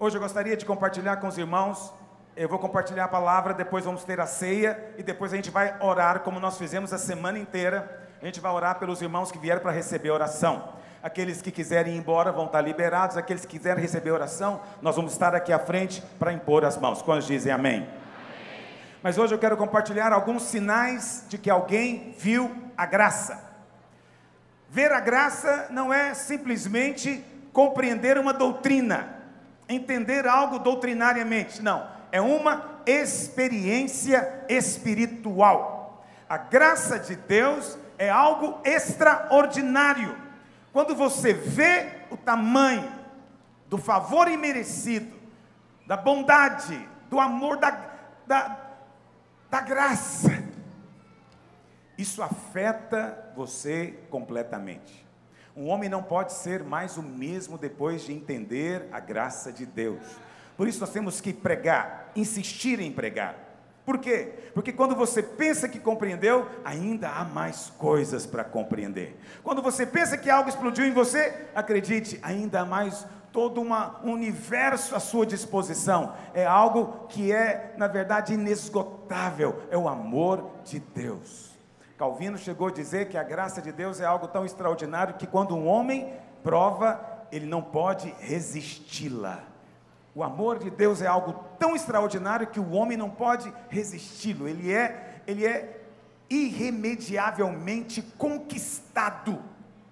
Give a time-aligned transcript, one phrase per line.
[0.00, 1.92] Hoje eu gostaria de compartilhar com os irmãos.
[2.36, 5.74] Eu vou compartilhar a palavra, depois vamos ter a ceia e depois a gente vai
[5.80, 8.06] orar como nós fizemos a semana inteira.
[8.22, 10.72] A gente vai orar pelos irmãos que vieram para receber oração.
[11.02, 13.16] Aqueles que quiserem ir embora vão estar liberados.
[13.16, 17.02] Aqueles que quiserem receber oração, nós vamos estar aqui à frente para impor as mãos.
[17.02, 17.78] Quantos dizem amém?
[17.78, 17.88] amém?
[19.02, 23.42] Mas hoje eu quero compartilhar alguns sinais de que alguém viu a graça.
[24.70, 29.17] Ver a graça não é simplesmente compreender uma doutrina
[29.68, 36.04] entender algo doutrinariamente, não, é uma experiência espiritual.
[36.28, 40.16] A graça de Deus é algo extraordinário.
[40.72, 42.90] Quando você vê o tamanho
[43.66, 45.16] do favor imerecido,
[45.86, 47.70] da bondade, do amor, da,
[48.26, 48.58] da,
[49.50, 50.44] da graça,
[51.96, 55.07] isso afeta você completamente.
[55.58, 60.00] Um homem não pode ser mais o mesmo depois de entender a graça de Deus.
[60.56, 63.34] Por isso nós temos que pregar, insistir em pregar.
[63.84, 64.34] Por quê?
[64.54, 69.18] Porque quando você pensa que compreendeu, ainda há mais coisas para compreender.
[69.42, 74.12] Quando você pensa que algo explodiu em você, acredite, ainda há mais todo uma, um
[74.12, 76.14] universo à sua disposição.
[76.34, 79.62] É algo que é, na verdade, inesgotável.
[79.72, 81.47] É o amor de Deus.
[81.98, 85.56] Calvino chegou a dizer que a graça de Deus é algo tão extraordinário que quando
[85.56, 86.12] um homem
[86.44, 89.42] prova, ele não pode resisti-la.
[90.14, 94.46] O amor de Deus é algo tão extraordinário que o homem não pode resisti-lo.
[94.46, 95.80] Ele é, ele é
[96.30, 99.42] irremediavelmente conquistado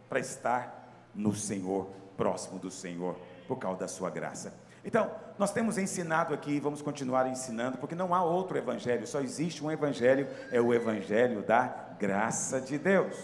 [0.08, 3.16] para estar no Senhor, próximo do Senhor,
[3.48, 4.54] por causa da sua graça.
[4.84, 9.64] Então, nós temos ensinado aqui, vamos continuar ensinando, porque não há outro evangelho, só existe
[9.64, 13.14] um evangelho, é o evangelho da graça de Deus.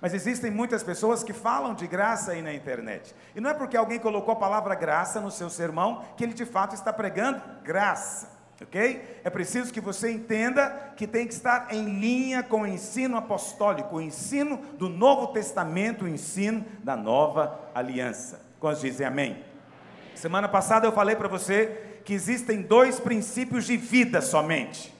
[0.00, 3.14] Mas existem muitas pessoas que falam de graça aí na internet.
[3.34, 6.44] E não é porque alguém colocou a palavra graça no seu sermão que ele de
[6.44, 8.28] fato está pregando graça.
[8.60, 9.20] Ok?
[9.24, 13.96] É preciso que você entenda que tem que estar em linha com o ensino apostólico,
[13.96, 18.40] o ensino do Novo Testamento, o ensino da nova aliança.
[18.60, 19.44] Quantos dizem amém?
[20.14, 24.93] Semana passada eu falei para você que existem dois princípios de vida somente.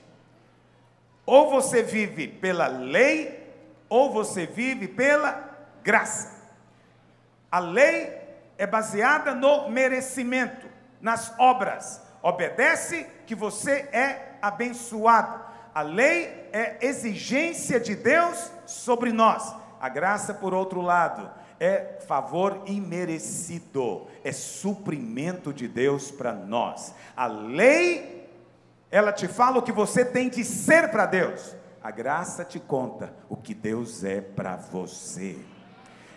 [1.27, 3.43] Ou você vive pela lei,
[3.89, 5.51] ou você vive pela
[5.83, 6.43] graça.
[7.51, 8.13] A lei
[8.59, 10.67] é baseada no merecimento,
[11.01, 12.03] nas obras.
[12.23, 15.45] Obedece que você é abençoado.
[15.75, 19.55] A lei é exigência de Deus sobre nós.
[19.81, 21.31] A graça, por outro lado,
[21.61, 26.95] é favor imerecido, é suprimento de Deus para nós.
[27.17, 28.14] A lei,
[28.95, 33.13] ela te fala o que você tem de ser para Deus, a graça te conta
[33.29, 35.37] o que Deus é para você.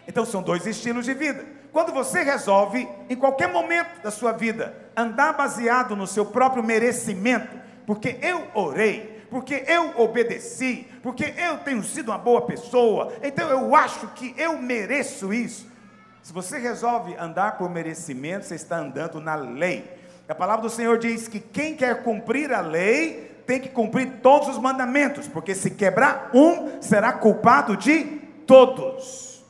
[0.08, 1.44] Então são dois estilos de vida.
[1.72, 7.60] Quando você resolve, em qualquer momento da sua vida, andar baseado no seu próprio merecimento,
[7.84, 13.76] porque eu orei, porque eu obedeci, porque eu tenho sido uma boa pessoa, então eu
[13.76, 15.68] acho que eu mereço isso.
[16.22, 19.98] Se você resolve andar por merecimento, você está andando na lei.
[20.30, 24.50] A palavra do Senhor diz que quem quer cumprir a lei tem que cumprir todos
[24.50, 28.04] os mandamentos, porque se quebrar um, será culpado de
[28.46, 29.42] todos.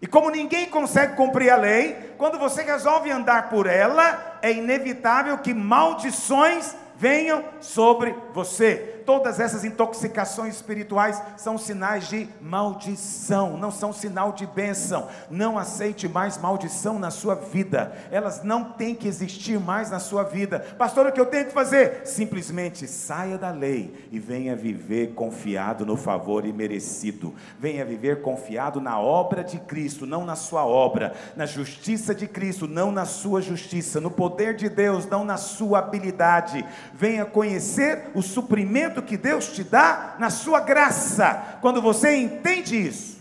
[0.00, 5.38] E como ninguém consegue cumprir a lei, quando você resolve andar por ela, é inevitável
[5.38, 13.92] que maldições venham sobre você todas essas intoxicações espirituais são sinais de maldição, não são
[13.92, 15.08] sinal de bênção.
[15.30, 20.22] Não aceite mais maldição na sua vida, elas não têm que existir mais na sua
[20.22, 20.60] vida.
[20.78, 22.02] Pastor, o que eu tenho que fazer?
[22.04, 27.34] Simplesmente saia da lei e venha viver confiado no favor imerecido.
[27.58, 32.66] Venha viver confiado na obra de Cristo, não na sua obra, na justiça de Cristo,
[32.68, 36.64] não na sua justiça, no poder de Deus, não na sua habilidade.
[36.92, 41.58] Venha conhecer o suprimento que Deus te dá na sua graça.
[41.60, 43.18] Quando você entende isso,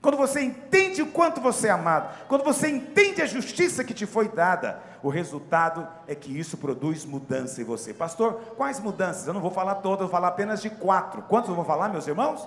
[0.00, 4.04] quando você entende o quanto você é amado, quando você entende a justiça que te
[4.04, 7.94] foi dada, o resultado é que isso produz mudança em você.
[7.94, 9.28] Pastor, quais mudanças?
[9.28, 11.22] Eu não vou falar todas, eu vou falar apenas de quatro.
[11.22, 12.44] Quantos eu vou falar, meus irmãos?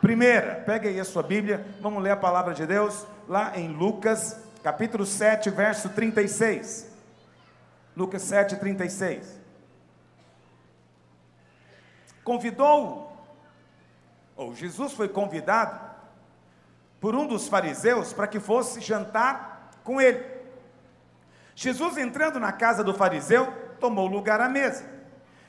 [0.00, 4.36] Primeira, pega aí a sua Bíblia, vamos ler a palavra de Deus lá em Lucas,
[4.64, 6.90] capítulo 7, verso 36.
[7.96, 9.41] Lucas 7, 36
[12.24, 13.12] convidou,
[14.36, 15.80] ou Jesus foi convidado
[17.00, 20.24] por um dos fariseus para que fosse jantar com ele.
[21.54, 24.84] Jesus entrando na casa do fariseu, tomou lugar à mesa.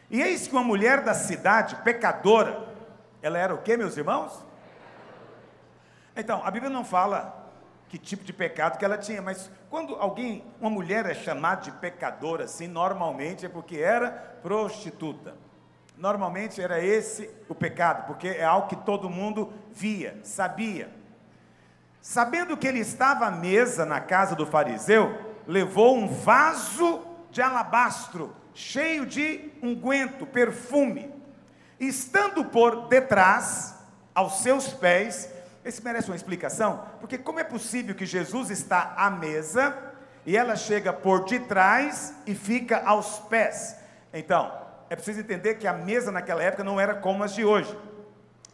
[0.09, 2.67] E eis que uma mulher da cidade, pecadora,
[3.21, 4.43] ela era o que, meus irmãos?
[6.15, 7.51] Então, a Bíblia não fala
[7.87, 11.71] que tipo de pecado que ela tinha, mas quando alguém, uma mulher é chamada de
[11.71, 14.09] pecadora assim, normalmente é porque era
[14.41, 15.35] prostituta.
[15.98, 20.90] Normalmente era esse o pecado, porque é algo que todo mundo via, sabia.
[22.01, 25.18] Sabendo que ele estava à mesa na casa do fariseu,
[25.48, 27.01] levou um vaso
[27.31, 31.12] de alabastro cheio de unguento, perfume.
[31.80, 33.75] Estando por detrás,
[34.13, 35.30] aos seus pés,
[35.66, 39.75] esse merece uma explicação, porque como é possível que Jesus está à mesa
[40.25, 43.78] e ela chega por detrás e fica aos pés?
[44.13, 44.62] Então,
[44.94, 47.75] é preciso entender que a mesa naquela época não era como as de hoje.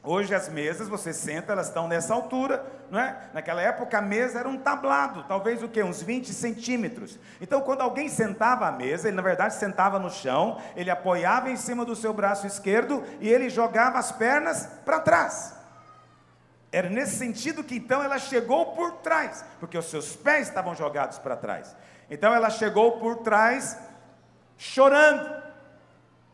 [0.02, 3.30] Hoje as mesas, você senta, elas estão nessa altura, não é?
[3.34, 5.84] Naquela época a mesa era um tablado, talvez o que?
[5.84, 7.20] Uns 20 centímetros.
[7.42, 11.58] Então quando alguém sentava à mesa, ele na verdade sentava no chão, ele apoiava em
[11.58, 15.54] cima do seu braço esquerdo e ele jogava as pernas para trás.
[16.72, 21.20] Era nesse sentido que então ela chegou por trás, porque os seus pés estavam jogados
[21.20, 21.76] para trás.
[22.10, 23.78] Então ela chegou por trás,
[24.58, 25.39] chorando,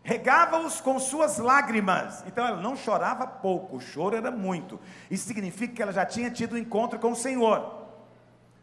[0.06, 2.24] regava-os com suas lágrimas.
[2.28, 4.80] Então ela não chorava pouco, o choro era muito.
[5.10, 7.88] Isso significa que ela já tinha tido um encontro com o Senhor,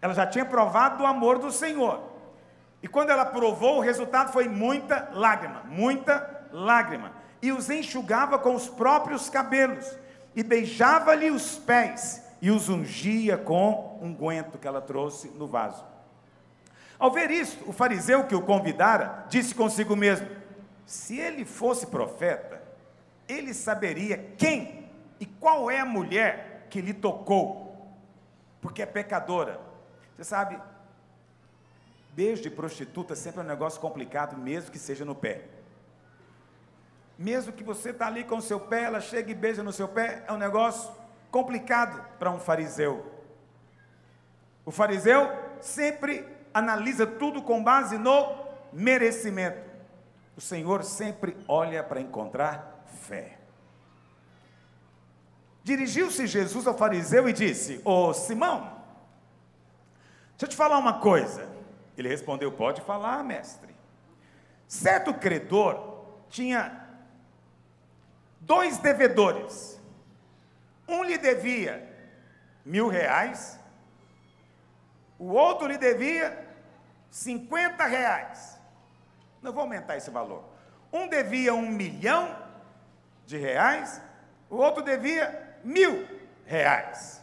[0.00, 2.11] ela já tinha provado o amor do Senhor.
[2.81, 7.12] E quando ela provou, o resultado foi muita lágrima, muita lágrima.
[7.41, 9.97] E os enxugava com os próprios cabelos
[10.35, 15.85] e beijava-lhe os pés e os ungia com um guento que ela trouxe no vaso.
[16.99, 20.29] Ao ver isto, o fariseu que o convidara disse consigo mesmo:
[20.87, 22.62] Se ele fosse profeta,
[23.29, 24.90] ele saberia quem
[25.20, 27.88] e qual é a mulher que lhe tocou,
[28.61, 29.61] porque é pecadora.
[30.17, 30.58] Você sabe,
[32.12, 35.44] beijo de prostituta sempre é um negócio complicado, mesmo que seja no pé.
[37.19, 39.87] Mesmo que você está ali com o seu pé, ela chega e beija no seu
[39.87, 40.93] pé, é um negócio
[41.31, 43.12] complicado para um fariseu.
[44.64, 45.31] O fariseu
[45.61, 48.34] sempre analisa tudo com base no
[48.73, 49.71] merecimento.
[50.43, 53.39] O Senhor sempre olha para encontrar fé.
[55.62, 58.62] Dirigiu-se Jesus ao fariseu e disse: Ô oh, Simão,
[60.31, 61.49] deixa eu te falar uma coisa.
[61.97, 63.73] Ele respondeu: Pode falar, mestre.
[64.67, 66.89] Certo credor tinha
[68.41, 69.81] dois devedores.
[70.89, 71.89] Um lhe devia
[72.65, 73.61] mil reais,
[75.21, 76.37] o outro lhe devia
[77.12, 78.51] cinquenta reais.
[79.43, 80.44] Não vou aumentar esse valor.
[80.93, 82.37] Um devia um milhão
[83.27, 84.00] de reais,
[84.49, 86.06] o outro devia mil
[86.47, 87.21] reais.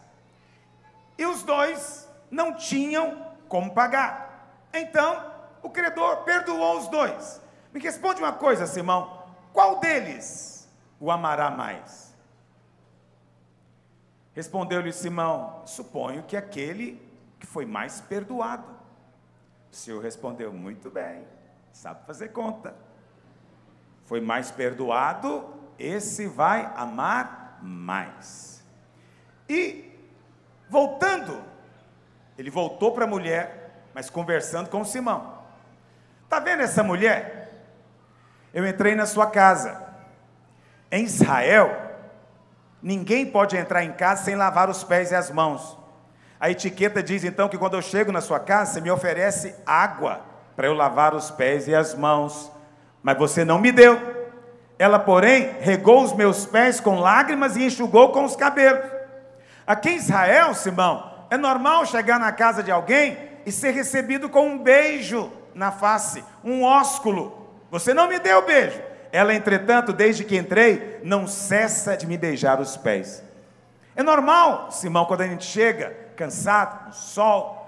[1.17, 4.67] E os dois não tinham como pagar.
[4.73, 7.41] Então, o credor perdoou os dois.
[7.73, 9.23] Me responde uma coisa, Simão:
[9.53, 10.67] qual deles
[10.99, 12.13] o amará mais?
[14.33, 17.01] Respondeu-lhe Simão: Suponho que aquele
[17.39, 18.67] que foi mais perdoado.
[19.71, 21.25] O Senhor respondeu: Muito bem,
[21.71, 22.75] sabe fazer conta.
[24.05, 28.63] Foi mais perdoado, esse vai amar mais.
[29.47, 29.91] E,
[30.69, 31.41] voltando,
[32.37, 35.39] ele voltou para a mulher, mas conversando com Simão.
[36.23, 37.51] Está vendo essa mulher?
[38.53, 39.89] Eu entrei na sua casa
[40.91, 41.97] em Israel,
[42.81, 45.77] ninguém pode entrar em casa sem lavar os pés e as mãos.
[46.39, 50.28] A etiqueta diz então que quando eu chego na sua casa, você me oferece água
[50.59, 52.51] para eu lavar os pés e as mãos,
[53.01, 53.97] mas você não me deu.
[54.77, 58.83] Ela, porém, regou os meus pés com lágrimas e enxugou com os cabelos.
[59.65, 64.49] Aqui em Israel, Simão, é normal chegar na casa de alguém e ser recebido com
[64.49, 67.55] um beijo na face, um ósculo.
[67.71, 68.81] Você não me deu beijo,
[69.13, 73.23] ela, entretanto, desde que entrei, não cessa de me beijar os pés.
[73.95, 77.58] É normal, Simão, quando a gente chega cansado, no sol,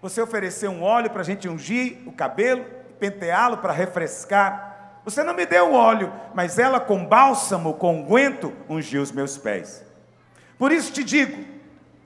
[0.00, 2.64] você oferecer um óleo para a gente ungir o cabelo,
[2.98, 5.00] penteá-lo para refrescar.
[5.04, 9.84] Você não me deu óleo, mas ela com bálsamo, com unguento, ungiu os meus pés.
[10.58, 11.44] Por isso te digo: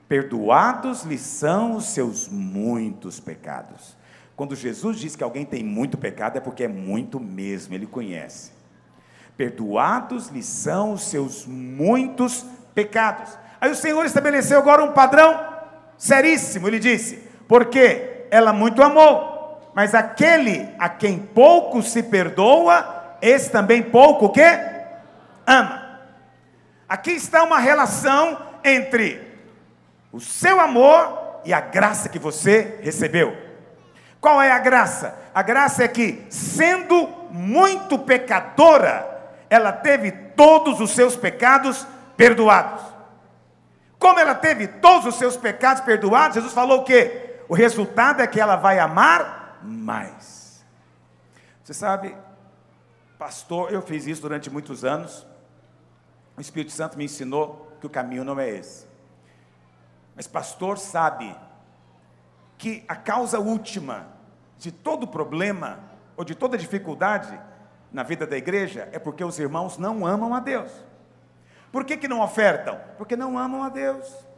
[0.07, 3.95] perdoados lhe são os seus muitos pecados.
[4.35, 8.51] Quando Jesus diz que alguém tem muito pecado, é porque é muito mesmo, ele conhece.
[9.37, 13.37] Perdoados lhe são os seus muitos pecados.
[13.59, 15.39] Aí o Senhor estabeleceu agora um padrão
[15.97, 16.67] seríssimo.
[16.67, 23.83] Ele disse: Porque ela muito amou, mas aquele a quem pouco se perdoa, esse também
[23.83, 24.57] pouco o quê?
[25.45, 25.99] Ama.
[26.87, 29.21] Aqui está uma relação entre
[30.13, 33.35] o seu amor e a graça que você recebeu.
[34.21, 35.19] Qual é a graça?
[35.35, 42.81] A graça é que, sendo muito pecadora, ela teve todos os seus pecados perdoados.
[43.99, 47.27] Como ela teve todos os seus pecados perdoados, Jesus falou o quê?
[47.51, 50.63] O resultado é que ela vai amar mais.
[51.61, 52.15] Você sabe,
[53.19, 55.27] pastor, eu fiz isso durante muitos anos.
[56.37, 58.87] O Espírito Santo me ensinou que o caminho não é esse.
[60.15, 61.35] Mas pastor sabe
[62.57, 64.07] que a causa última
[64.57, 65.83] de todo problema
[66.15, 67.37] ou de toda dificuldade
[67.91, 70.71] na vida da igreja é porque os irmãos não amam a Deus.
[71.69, 72.79] Por que, que não ofertam?
[72.97, 74.30] Porque não amam a Deus.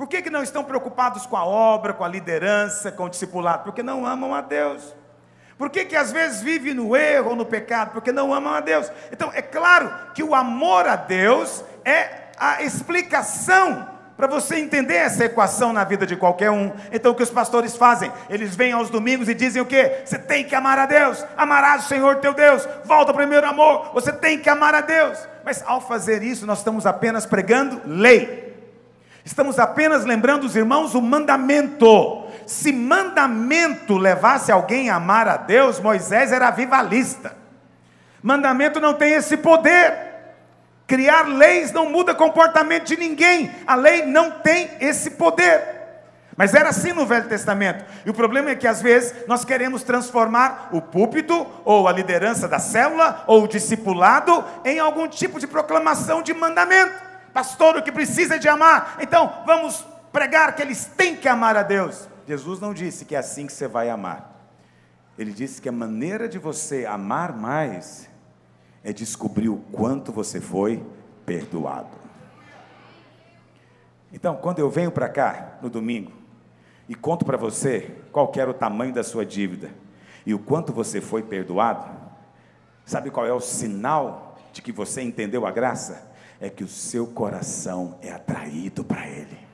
[0.00, 3.64] Por que, que não estão preocupados com a obra, com a liderança, com o discipulado?
[3.64, 4.94] Porque não amam a Deus.
[5.58, 7.90] Por que, que às vezes vive no erro ou no pecado?
[7.92, 8.90] Porque não amam a Deus.
[9.12, 15.26] Então, é claro que o amor a Deus é a explicação para você entender essa
[15.26, 16.72] equação na vida de qualquer um.
[16.90, 18.10] Então o que os pastores fazem?
[18.30, 20.00] Eles vêm aos domingos e dizem o quê?
[20.06, 23.90] Você tem que amar a Deus, amarás o Senhor teu Deus, volta ao primeiro amor,
[23.92, 25.18] você tem que amar a Deus.
[25.44, 28.49] Mas ao fazer isso, nós estamos apenas pregando lei.
[29.24, 32.24] Estamos apenas lembrando os irmãos o mandamento.
[32.46, 37.36] Se mandamento levasse alguém a amar a Deus, Moisés era vivalista.
[38.22, 40.10] Mandamento não tem esse poder.
[40.86, 43.50] Criar leis não muda comportamento de ninguém.
[43.66, 45.80] A lei não tem esse poder.
[46.36, 47.84] Mas era assim no Velho Testamento.
[48.04, 52.48] E o problema é que às vezes nós queremos transformar o púlpito, ou a liderança
[52.48, 57.09] da célula, ou o discipulado, em algum tipo de proclamação de mandamento.
[57.32, 58.98] Pastor, o que precisa é de amar.
[59.00, 62.08] Então, vamos pregar que eles têm que amar a Deus.
[62.26, 64.30] Jesus não disse que é assim que você vai amar.
[65.18, 68.08] Ele disse que a maneira de você amar mais
[68.82, 70.82] é descobrir o quanto você foi
[71.26, 72.00] perdoado.
[74.12, 76.12] Então, quando eu venho para cá no domingo
[76.88, 79.70] e conto para você qual era o tamanho da sua dívida
[80.26, 81.88] e o quanto você foi perdoado,
[82.84, 86.09] sabe qual é o sinal de que você entendeu a graça?
[86.40, 89.50] É que o seu coração é atraído para Ele.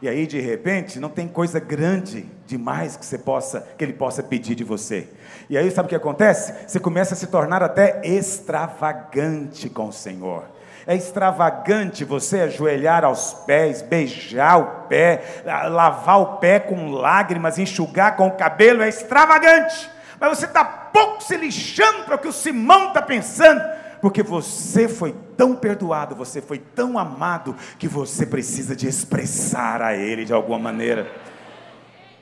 [0.00, 4.22] E aí de repente não tem coisa grande demais que você possa que ele possa
[4.22, 5.08] pedir de você.
[5.48, 6.52] E aí sabe o que acontece?
[6.66, 10.44] Você começa a se tornar até extravagante com o Senhor.
[10.86, 18.14] É extravagante você ajoelhar aos pés, beijar o pé, lavar o pé com lágrimas, enxugar
[18.14, 19.90] com o cabelo, é extravagante.
[20.20, 23.60] Mas você está pouco se lixando para o que o Simão está pensando
[24.00, 29.94] porque você foi tão perdoado, você foi tão amado, que você precisa de expressar a
[29.94, 31.06] Ele de alguma maneira.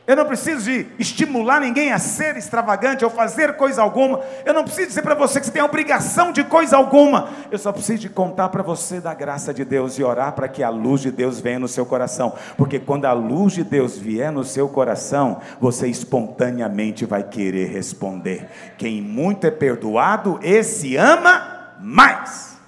[0.07, 4.21] Eu não preciso de estimular ninguém a ser extravagante ou fazer coisa alguma.
[4.45, 7.31] Eu não preciso dizer para você que você tem obrigação de coisa alguma.
[7.51, 10.63] Eu só preciso de contar para você da graça de Deus e orar para que
[10.63, 12.35] a luz de Deus venha no seu coração.
[12.59, 18.47] Porque quando a luz de Deus vier no seu coração, você espontaneamente vai querer responder.
[18.77, 21.54] Quem muito é perdoado, esse ama
[21.85, 22.59] mais.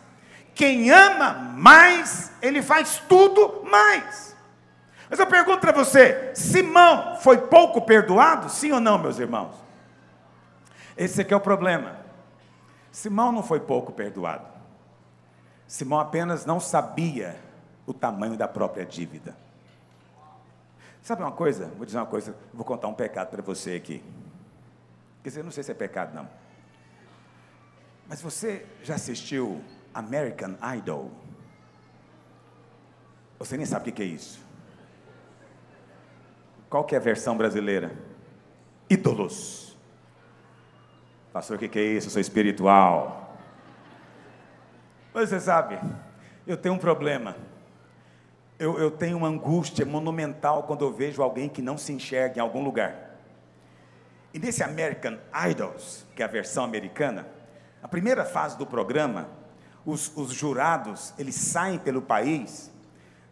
[0.54, 4.36] Quem ama mais, ele faz tudo mais.
[5.08, 8.50] Mas eu pergunto para você: Simão foi pouco perdoado?
[8.50, 9.54] Sim ou não, meus irmãos?
[10.96, 11.96] Esse aqui é o problema.
[12.92, 14.46] Simão não foi pouco perdoado.
[15.66, 17.36] Simão apenas não sabia
[17.86, 19.36] o tamanho da própria dívida.
[21.02, 21.66] Sabe uma coisa?
[21.76, 24.02] Vou dizer uma coisa, vou contar um pecado para você aqui.
[25.22, 26.28] Quer dizer, não sei se é pecado, não.
[28.08, 31.10] Mas você já assistiu American Idol?
[33.38, 34.40] Você nem sabe o que é isso.
[36.70, 37.92] Qual que é a versão brasileira?
[38.88, 39.76] Ídolos.
[41.32, 42.06] Pastor, o que é isso?
[42.06, 43.36] Eu sou espiritual.
[45.12, 45.78] Mas você sabe,
[46.46, 47.36] eu tenho um problema.
[48.58, 52.40] Eu, eu tenho uma angústia monumental quando eu vejo alguém que não se enxerga em
[52.40, 53.18] algum lugar.
[54.32, 55.18] E nesse American
[55.50, 57.26] Idols, que é a versão americana,
[57.86, 59.28] a primeira fase do programa,
[59.84, 62.68] os, os jurados, eles saem pelo país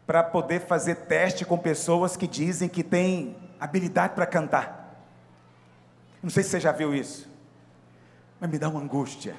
[0.06, 4.96] para poder fazer teste com pessoas que dizem que têm habilidade para cantar.
[6.22, 7.28] Não sei se você já viu isso,
[8.38, 9.34] mas me dá uma angústia.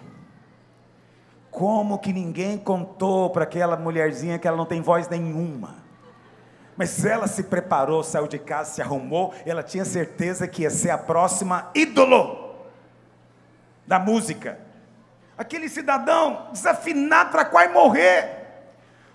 [1.49, 5.75] Como que ninguém contou para aquela mulherzinha que ela não tem voz nenhuma?
[6.75, 10.89] Mas ela se preparou, saiu de casa, se arrumou, ela tinha certeza que ia ser
[10.89, 12.65] a próxima ídolo
[13.87, 14.65] da música.
[15.37, 18.45] Aquele cidadão desafinado para quase morrer.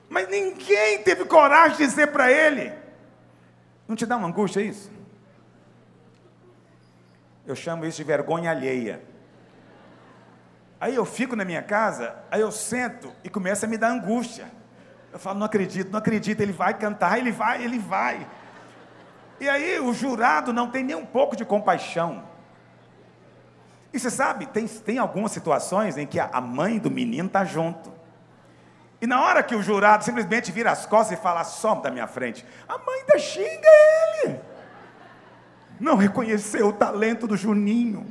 [0.09, 2.73] Mas ninguém teve coragem de dizer para ele.
[3.87, 4.91] Não te dá uma angústia isso?
[7.47, 9.03] Eu chamo isso de vergonha alheia.
[10.81, 14.51] Aí eu fico na minha casa, aí eu sento e começa a me dar angústia.
[15.13, 18.27] Eu falo, não acredito, não acredito, ele vai cantar, ele vai, ele vai.
[19.41, 22.30] E aí o jurado não tem nem um pouco de compaixão.
[23.93, 27.93] E você sabe, tem, tem algumas situações em que a mãe do menino está junto.
[29.01, 32.07] E na hora que o jurado simplesmente vira as costas e fala, some da minha
[32.07, 33.69] frente, a mãe ainda xinga
[34.25, 34.41] ele.
[35.81, 38.07] Não reconheceu o talento do Juninho.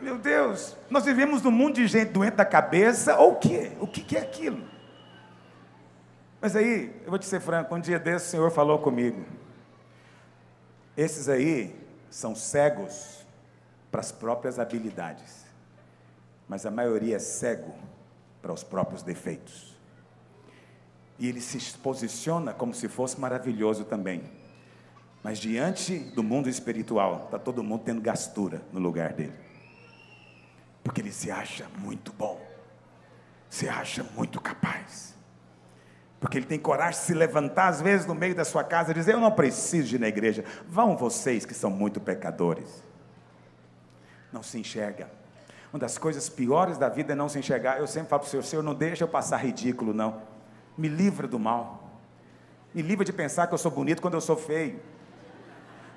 [0.00, 3.72] Meu Deus, nós vivemos num mundo de gente doente da cabeça, ou o quê?
[3.80, 4.62] O que é aquilo?
[6.40, 9.24] Mas aí, eu vou te ser franco, um dia desse o Senhor falou comigo.
[10.96, 11.74] Esses aí
[12.10, 13.21] são cegos
[13.92, 15.44] para as próprias habilidades,
[16.48, 17.74] mas a maioria é cego
[18.40, 19.76] para os próprios defeitos.
[21.18, 24.24] E ele se posiciona como se fosse maravilhoso também.
[25.22, 29.34] Mas diante do mundo espiritual, está todo mundo tendo gastura no lugar dele.
[30.82, 32.40] Porque ele se acha muito bom,
[33.48, 35.14] se acha muito capaz.
[36.18, 38.94] Porque ele tem coragem de se levantar, às vezes, no meio da sua casa e
[38.94, 40.44] dizer: Eu não preciso ir na igreja.
[40.66, 42.82] Vão vocês que são muito pecadores.
[44.32, 45.10] Não se enxerga.
[45.72, 47.78] Uma das coisas piores da vida é não se enxergar.
[47.78, 50.22] Eu sempre falo para o Senhor: Senhor, não deixa eu passar ridículo, não.
[50.76, 51.90] Me livra do mal.
[52.74, 54.80] Me livra de pensar que eu sou bonito quando eu sou feio.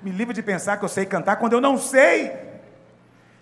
[0.02, 2.32] Me livra de pensar que eu sei cantar quando eu não sei.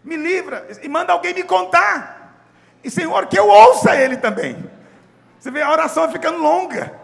[0.05, 2.47] Me livra e manda alguém me contar.
[2.83, 4.71] E Senhor, que eu ouça Ele também.
[5.39, 6.99] Você vê a oração ficando longa.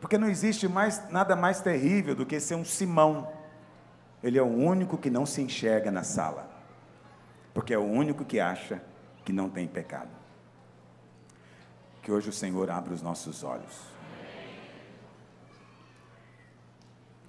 [0.00, 3.32] Porque não existe mais nada mais terrível do que ser um Simão.
[4.26, 6.56] Ele é o único que não se enxerga na sala
[7.56, 8.82] porque é o único que acha
[9.24, 10.10] que não tem pecado.
[12.02, 13.80] Que hoje o Senhor abra os nossos olhos.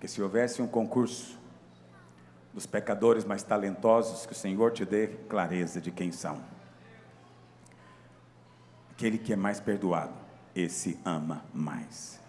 [0.02, 1.40] Que se houvesse um concurso
[2.54, 6.44] dos pecadores mais talentosos, que o Senhor te dê clareza de quem são.
[8.92, 10.14] Aquele que é mais perdoado,
[10.54, 12.20] esse ama mais.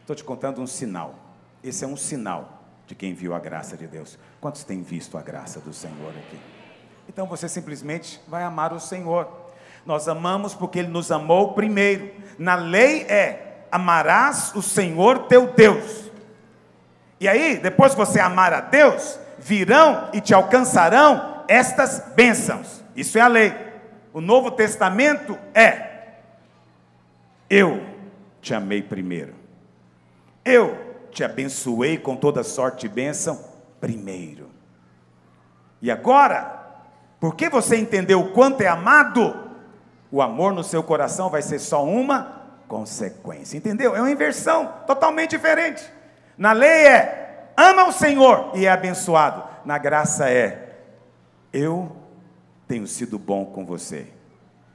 [0.00, 1.16] Estou te contando um sinal.
[1.62, 2.61] Esse é um sinal
[2.92, 4.18] de quem viu a graça de Deus.
[4.38, 6.38] Quantos têm visto a graça do Senhor aqui?
[7.08, 9.26] Então você simplesmente vai amar o Senhor.
[9.86, 12.10] Nós amamos porque Ele nos amou primeiro.
[12.38, 16.10] Na lei é: amarás o Senhor teu Deus.
[17.18, 22.84] E aí, depois que você amar a Deus, virão e te alcançarão estas bênçãos.
[22.94, 23.54] Isso é a lei.
[24.12, 26.08] O Novo Testamento é:
[27.48, 27.82] eu
[28.42, 29.32] te amei primeiro.
[30.44, 33.38] Eu te abençoei com toda sorte de bênção
[33.80, 34.50] primeiro.
[35.80, 36.60] E agora,
[37.20, 39.50] porque você entendeu o quanto é amado,
[40.10, 43.56] o amor no seu coração vai ser só uma consequência.
[43.56, 43.94] Entendeu?
[43.94, 45.84] É uma inversão totalmente diferente.
[46.38, 49.44] Na lei é ama o Senhor e é abençoado.
[49.64, 50.80] Na graça é
[51.52, 51.94] eu
[52.66, 54.06] tenho sido bom com você.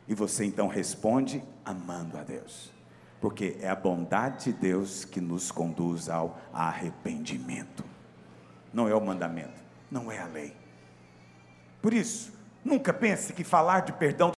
[0.08, 2.77] E você então responde amando a Deus.
[3.20, 7.84] Porque é a bondade de Deus que nos conduz ao arrependimento.
[8.74, 10.56] Não é o mandamento, não é a lei.
[11.82, 14.34] Por isso, Nunca pense que falar de perdão.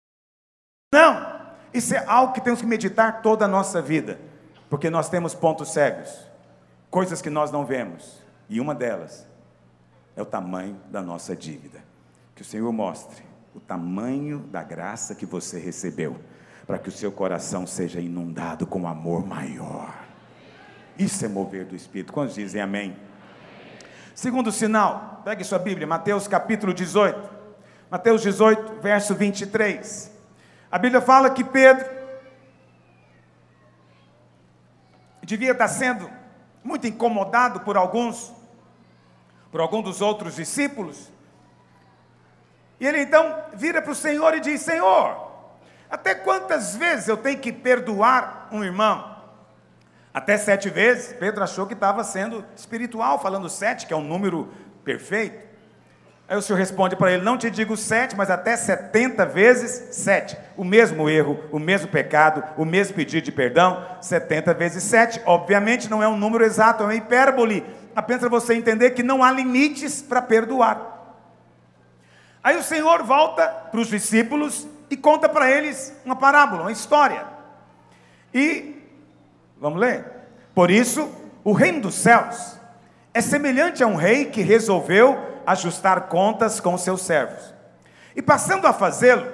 [0.93, 1.39] Não!
[1.73, 4.21] Isso é algo que temos que meditar toda a nossa vida.
[4.69, 6.29] Porque nós temos pontos cegos,
[6.91, 8.23] coisas que nós não vemos.
[8.47, 9.27] E uma delas
[10.15, 11.83] é o tamanho da nossa dívida.
[12.35, 16.21] Que o Senhor mostre o tamanho da graça que você recebeu,
[16.69, 19.91] para que o seu coração seja inundado com amor maior.
[20.99, 22.13] Isso é mover do Espírito.
[22.13, 22.95] Quantos dizem amém?
[24.15, 27.31] Segundo sinal, pegue sua Bíblia, Mateus capítulo 18.
[27.91, 30.13] Mateus 18, verso 23.
[30.71, 31.89] A Bíblia fala que Pedro
[35.23, 36.11] devia estar sendo
[36.63, 38.31] muito incomodado por alguns,
[39.51, 41.11] por algum dos outros discípulos.
[42.79, 45.28] E ele então vira para o Senhor e diz: Senhor,
[45.91, 49.17] até quantas vezes eu tenho que perdoar um irmão?
[50.13, 51.13] Até sete vezes.
[51.13, 54.49] Pedro achou que estava sendo espiritual, falando sete, que é um número
[54.85, 55.47] perfeito.
[56.29, 60.37] Aí o Senhor responde para ele: Não te digo sete, mas até setenta vezes sete.
[60.57, 65.23] O mesmo erro, o mesmo pecado, o mesmo pedido de perdão, setenta vezes sete.
[65.25, 67.65] Obviamente não é um número exato, é uma hipérbole.
[67.97, 70.97] Apenas para você entender que não há limites para perdoar.
[72.45, 77.27] Aí o Senhor volta para os discípulos e conta para eles uma parábola, uma história.
[78.33, 78.83] E,
[79.61, 80.05] vamos ler?
[80.55, 81.11] Por isso,
[81.45, 82.59] o reino dos céus
[83.15, 87.55] é semelhante a um rei que resolveu ajustar contas com seus servos.
[88.15, 89.27] E passando a fazê-lo,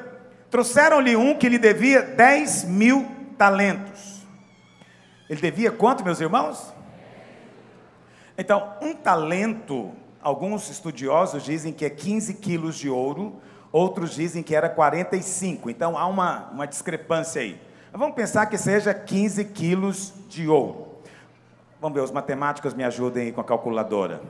[0.50, 4.22] trouxeram-lhe um que lhe devia 10 mil talentos.
[5.28, 6.72] Ele devia quanto, meus irmãos?
[8.36, 13.40] Então, um talento, alguns estudiosos dizem que é 15 quilos de ouro,
[13.74, 15.68] outros dizem que era 45.
[15.68, 17.60] Então, há uma, uma discrepância aí.
[17.92, 21.00] vamos pensar que seja 15 quilos de ouro.
[21.80, 24.22] Vamos ver, os matemáticos me ajudem aí com a calculadora.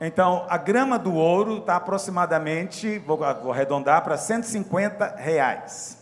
[0.00, 5.98] Então, a grama do ouro está aproximadamente, vou, vou arredondar para 150 reais.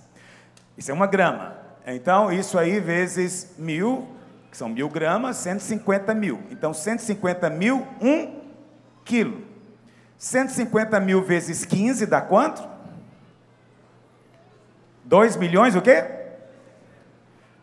[0.77, 1.57] Isso é uma grama.
[1.87, 4.07] Então, isso aí vezes mil,
[4.51, 6.43] que são mil gramas, 150 mil.
[6.51, 8.41] Então, 150 mil, um
[9.07, 9.43] quilo.
[10.19, 12.74] 150 mil vezes 15 dá quanto?
[15.05, 16.05] 2 milhões o quê?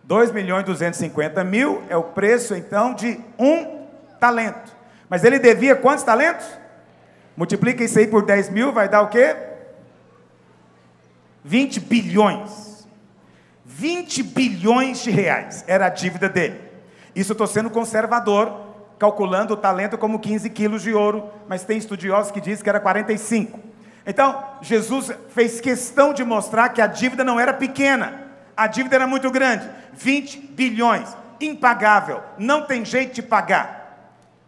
[0.04, 3.86] 2 milhões e 250 mil é o preço então de um
[4.20, 4.76] talento.
[5.10, 6.46] Mas ele devia quantos talentos?
[7.36, 9.36] Multiplica isso aí por 10 mil, vai dar o quê?
[11.44, 12.88] 20 bilhões.
[13.66, 16.60] 20 bilhões de reais era a dívida dele.
[17.16, 18.60] Isso eu estou sendo conservador,
[19.00, 22.80] calculando o talento como 15 quilos de ouro, mas tem estudiosos que dizem que era
[22.80, 23.71] 45.
[24.06, 29.08] Então, Jesus fez questão de mostrar que a dívida não era pequena, a dívida era
[29.08, 33.80] muito grande 20 bilhões, impagável, não tem jeito de pagar.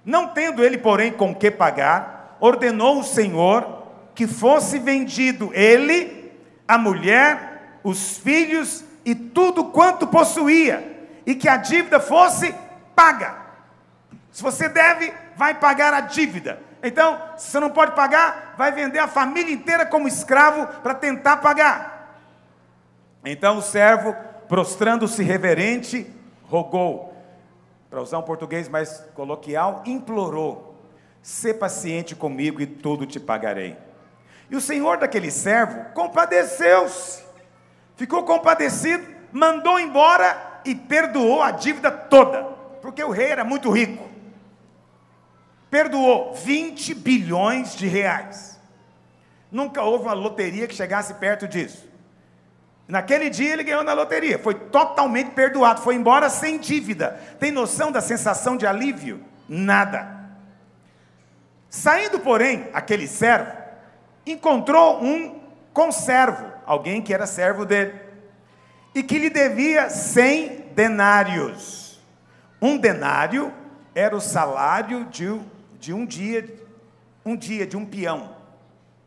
[0.05, 6.31] Não tendo ele, porém, com que pagar, ordenou o Senhor que fosse vendido ele,
[6.67, 12.53] a mulher, os filhos e tudo quanto possuía, e que a dívida fosse
[12.95, 13.35] paga.
[14.31, 16.59] Se você deve, vai pagar a dívida.
[16.83, 21.37] Então, se você não pode pagar, vai vender a família inteira como escravo para tentar
[21.37, 22.19] pagar.
[23.23, 24.13] Então o servo,
[24.49, 26.11] prostrando-se reverente,
[26.43, 27.13] rogou,
[27.89, 30.75] para usar um português mais coloquial, implorou:
[31.21, 33.77] "Sê paciente comigo e tudo te pagarei".
[34.51, 37.23] E o senhor daquele servo compadeceu-se,
[37.95, 42.43] ficou compadecido, mandou embora e perdoou a dívida toda,
[42.81, 44.12] porque o rei era muito rico
[45.73, 48.59] perdoou 20 bilhões de reais.
[49.51, 51.89] Nunca houve uma loteria que chegasse perto disso.
[52.87, 57.19] Naquele dia ele ganhou na loteria, foi totalmente perdoado, foi embora sem dívida.
[57.39, 59.25] Tem noção da sensação de alívio?
[59.49, 60.29] Nada.
[61.71, 63.51] Saindo, porém, aquele servo,
[64.27, 65.41] encontrou um
[65.73, 67.99] conservo, alguém que era servo dele,
[68.93, 71.99] e que lhe devia 100 denários.
[72.61, 73.51] Um denário
[73.95, 75.27] era o salário de
[75.83, 76.45] de um dia,
[77.25, 78.33] um dia de um peão.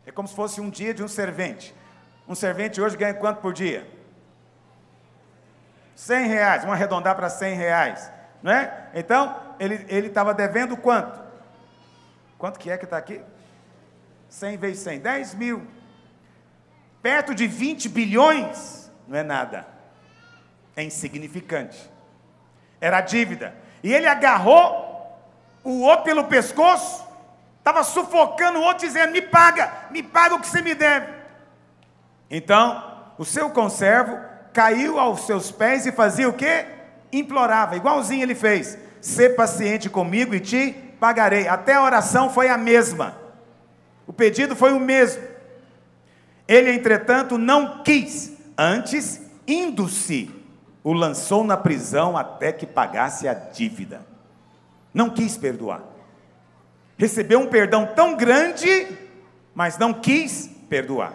[0.05, 1.75] É como se fosse um dia de um servente.
[2.29, 3.91] Um servente hoje ganha quanto por dia?
[5.95, 8.13] 100 reais, vamos arredondar para 100 reais,
[8.43, 8.91] não é?
[8.95, 11.19] Então, ele estava devendo quanto?
[12.37, 13.23] Quanto que é que está aqui?
[14.29, 15.67] 100 vezes 100, 10 mil.
[17.01, 19.67] Perto de 20 bilhões, não é nada.
[20.77, 21.91] É insignificante.
[22.79, 23.55] Era dívida.
[23.83, 24.86] E ele agarrou
[25.67, 27.05] o outro pelo pescoço,
[27.59, 31.13] estava sufocando o outro, dizendo: Me paga, me paga o que você me deve.
[32.31, 34.17] Então, o seu conservo
[34.53, 36.65] caiu aos seus pés e fazia o que?
[37.13, 41.49] Implorava, igualzinho ele fez: Ser paciente comigo e te pagarei.
[41.49, 43.17] Até a oração foi a mesma,
[44.07, 45.23] o pedido foi o mesmo.
[46.47, 50.33] Ele, entretanto, não quis, antes, indo-se,
[50.85, 54.15] o lançou na prisão até que pagasse a dívida
[54.97, 55.83] não quis perdoar.
[56.97, 58.87] Recebeu um perdão tão grande,
[59.55, 61.13] mas não quis perdoar.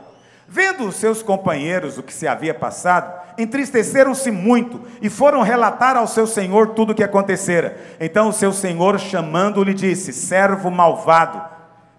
[0.48, 6.06] Vendo os seus companheiros o que se havia passado, entristeceram-se muito e foram relatar ao
[6.06, 7.76] seu senhor tudo o que acontecera.
[8.00, 11.42] Então o seu senhor, chamando-lhe, disse: Servo malvado,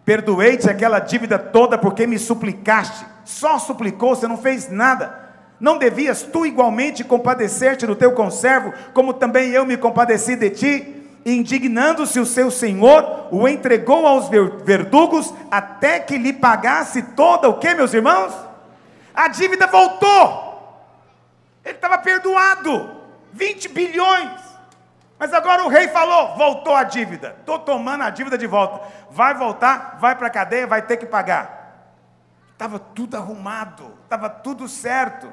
[0.05, 3.05] perdoei-te aquela dívida toda porque me suplicaste.
[3.25, 5.18] Só suplicou, você não fez nada.
[5.59, 11.01] Não devias tu igualmente compadecer-te do teu conservo, como também eu me compadeci de ti?
[11.24, 17.74] Indignando-se o seu senhor, o entregou aos verdugos até que lhe pagasse toda o que,
[17.74, 18.35] meus irmãos?
[19.14, 20.50] A dívida voltou.
[21.64, 22.90] Ele estava perdoado,
[23.32, 24.52] 20 bilhões.
[25.18, 27.37] Mas agora o rei falou: voltou a dívida.
[27.38, 28.80] Estou tomando a dívida de volta.
[29.11, 31.62] Vai voltar, vai para a cadeia, vai ter que pagar.
[32.52, 35.32] Estava tudo arrumado, estava tudo certo.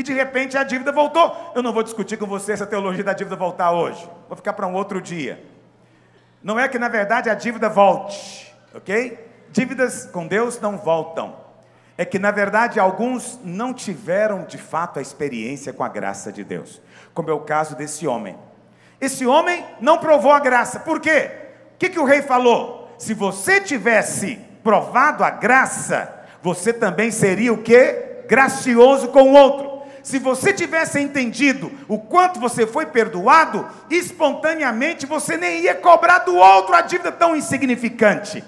[0.00, 1.52] E de repente a dívida voltou.
[1.54, 4.08] Eu não vou discutir com você essa teologia da dívida voltar hoje.
[4.28, 5.44] Vou ficar para um outro dia.
[6.42, 9.22] Não é que na verdade a dívida volte, ok?
[9.50, 11.36] Dívidas com Deus não voltam.
[11.98, 16.44] É que na verdade alguns não tiveram de fato a experiência com a graça de
[16.44, 16.80] Deus,
[17.12, 18.38] como é o caso desse homem.
[18.98, 21.30] Esse homem não provou a graça, por quê?
[21.74, 22.90] O que, que o rei falou?
[22.96, 26.10] Se você tivesse provado a graça,
[26.40, 28.24] você também seria o que?
[28.26, 29.69] Gracioso com o outro
[30.02, 36.36] se você tivesse entendido o quanto você foi perdoado, espontaneamente você nem ia cobrar do
[36.36, 38.42] outro a dívida tão insignificante.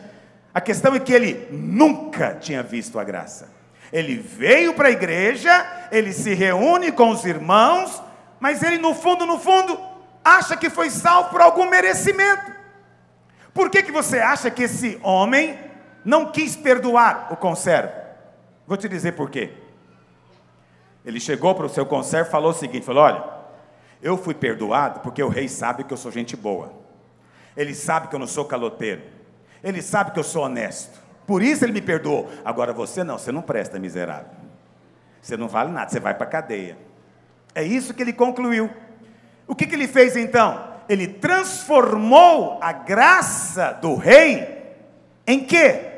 [0.54, 3.50] A questão é que ele nunca tinha visto a graça.
[3.92, 8.02] Ele veio para a igreja, ele se reúne com os irmãos,
[8.40, 9.78] mas ele no fundo, no fundo,
[10.24, 12.50] acha que foi salvo por algum merecimento.
[13.52, 15.58] Por que, que você acha que esse homem
[16.04, 17.92] não quis perdoar o conservo?
[18.66, 19.61] Vou te dizer por quê.
[21.04, 23.24] Ele chegou para o seu conservo e falou o seguinte: falou, olha,
[24.02, 26.72] eu fui perdoado porque o rei sabe que eu sou gente boa.
[27.56, 29.02] Ele sabe que eu não sou caloteiro.
[29.62, 31.00] Ele sabe que eu sou honesto.
[31.26, 32.28] Por isso ele me perdoou.
[32.44, 34.30] Agora você não, você não presta, miserável.
[35.20, 36.76] Você não vale nada, você vai para a cadeia.
[37.54, 38.70] É isso que ele concluiu.
[39.46, 40.72] O que, que ele fez então?
[40.88, 44.62] Ele transformou a graça do rei
[45.26, 45.90] em quê?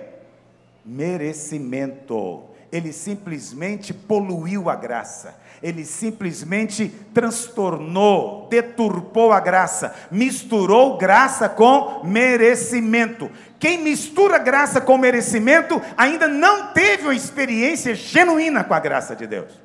[0.84, 2.44] Merecimento.
[2.74, 13.30] Ele simplesmente poluiu a graça ele simplesmente transtornou, deturpou a graça, misturou graça com merecimento.
[13.58, 19.26] Quem mistura graça com merecimento ainda não teve uma experiência genuína com a graça de
[19.26, 19.58] Deus.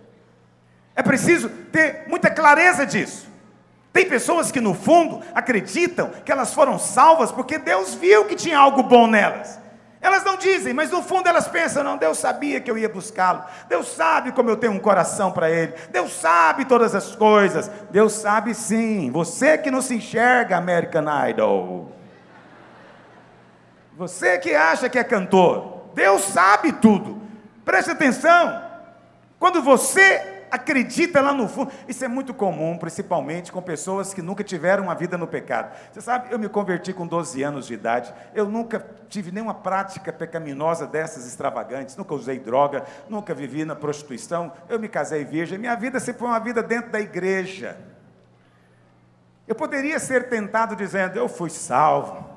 [0.96, 3.28] É preciso ter muita clareza disso.
[3.92, 8.58] Tem pessoas que, no fundo, acreditam que elas foram salvas porque Deus viu que tinha
[8.58, 9.59] algo bom nelas.
[10.02, 13.44] Elas não dizem, mas no fundo elas pensam: não, Deus sabia que eu ia buscá-lo.
[13.68, 15.74] Deus sabe como eu tenho um coração para Ele.
[15.92, 17.70] Deus sabe todas as coisas.
[17.92, 19.12] Deus sabe sim.
[19.12, 21.92] Você que não se enxerga, American Idol.
[23.98, 25.90] Você que acha que é cantor.
[25.94, 27.22] Deus sabe tudo.
[27.66, 28.64] Preste atenção.
[29.38, 31.72] Quando você acredita lá no fundo.
[31.88, 35.76] Isso é muito comum, principalmente com pessoas que nunca tiveram uma vida no pecado.
[35.92, 40.12] Você sabe, eu me converti com 12 anos de idade, eu nunca tive nenhuma prática
[40.14, 45.76] pecaminosa dessas extravagantes, nunca usei droga, nunca vivi na prostituição, eu me casei virgem, minha
[45.76, 47.78] vida sempre foi uma vida dentro da igreja.
[49.48, 52.30] Eu poderia ser tentado dizendo, eu fui salvo,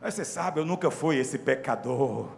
[0.00, 2.28] mas você sabe, eu nunca fui esse pecador.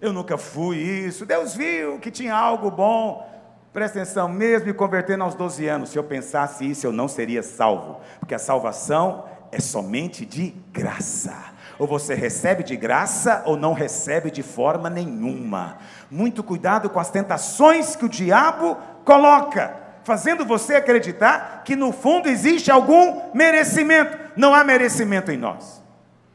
[0.00, 1.26] Eu nunca fui isso.
[1.26, 3.28] Deus viu que tinha algo bom.
[3.72, 7.40] Presta atenção, mesmo me convertendo aos 12 anos, se eu pensasse isso, eu não seria
[7.40, 11.36] salvo, porque a salvação é somente de graça.
[11.78, 15.78] Ou você recebe de graça ou não recebe de forma nenhuma.
[16.10, 22.28] Muito cuidado com as tentações que o diabo coloca, fazendo você acreditar que no fundo
[22.28, 24.18] existe algum merecimento.
[24.36, 25.80] Não há merecimento em nós.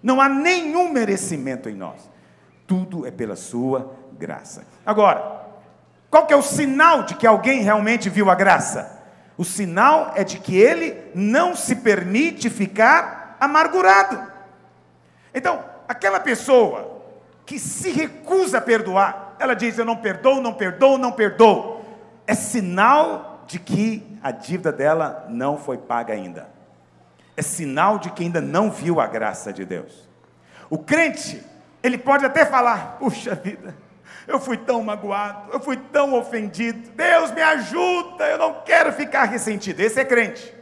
[0.01, 2.09] Não há nenhum merecimento em nós.
[2.65, 4.63] Tudo é pela sua graça.
[4.85, 5.44] Agora,
[6.15, 9.03] qual que é o sinal de que alguém realmente viu a graça?
[9.37, 14.25] O sinal é de que ele não se permite ficar amargurado.
[15.33, 17.01] Então, aquela pessoa
[17.45, 21.83] que se recusa a perdoar, ela diz: Eu não perdoo, não perdoo, não perdoo.
[22.25, 26.47] É sinal de que a dívida dela não foi paga ainda.
[27.35, 30.07] É sinal de que ainda não viu a graça de Deus.
[30.69, 31.43] O crente,
[31.83, 33.75] ele pode até falar: Puxa vida,
[34.27, 36.89] eu fui tão magoado, eu fui tão ofendido.
[36.91, 39.79] Deus me ajuda, eu não quero ficar ressentido.
[39.79, 40.53] Esse é crente.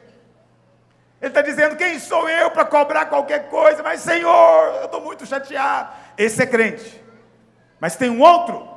[1.21, 3.81] Ele está dizendo: quem sou eu para cobrar qualquer coisa?
[3.81, 5.93] Mas Senhor, eu estou muito chateado.
[6.17, 7.01] Esse é crente.
[7.79, 8.67] Mas tem um outro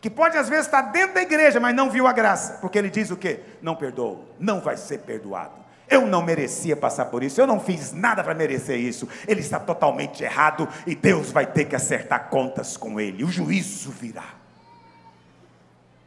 [0.00, 2.88] que pode às vezes estar dentro da igreja, mas não viu a graça, porque ele
[2.88, 3.40] diz o quê?
[3.60, 5.59] Não perdoou, não vai ser perdoado.
[5.90, 9.08] Eu não merecia passar por isso, eu não fiz nada para merecer isso.
[9.26, 13.24] Ele está totalmente errado e Deus vai ter que acertar contas com ele.
[13.24, 14.36] O juízo virá.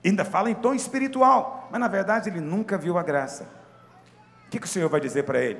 [0.03, 3.43] Ainda fala em tom espiritual, mas na verdade ele nunca viu a graça.
[4.47, 5.59] O que, que o Senhor vai dizer para ele?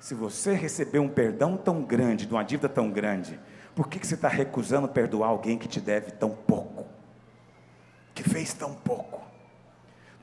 [0.00, 3.38] Se você recebeu um perdão tão grande, de uma dívida tão grande,
[3.74, 6.86] por que, que você está recusando perdoar alguém que te deve tão pouco?
[8.14, 9.22] Que fez tão pouco?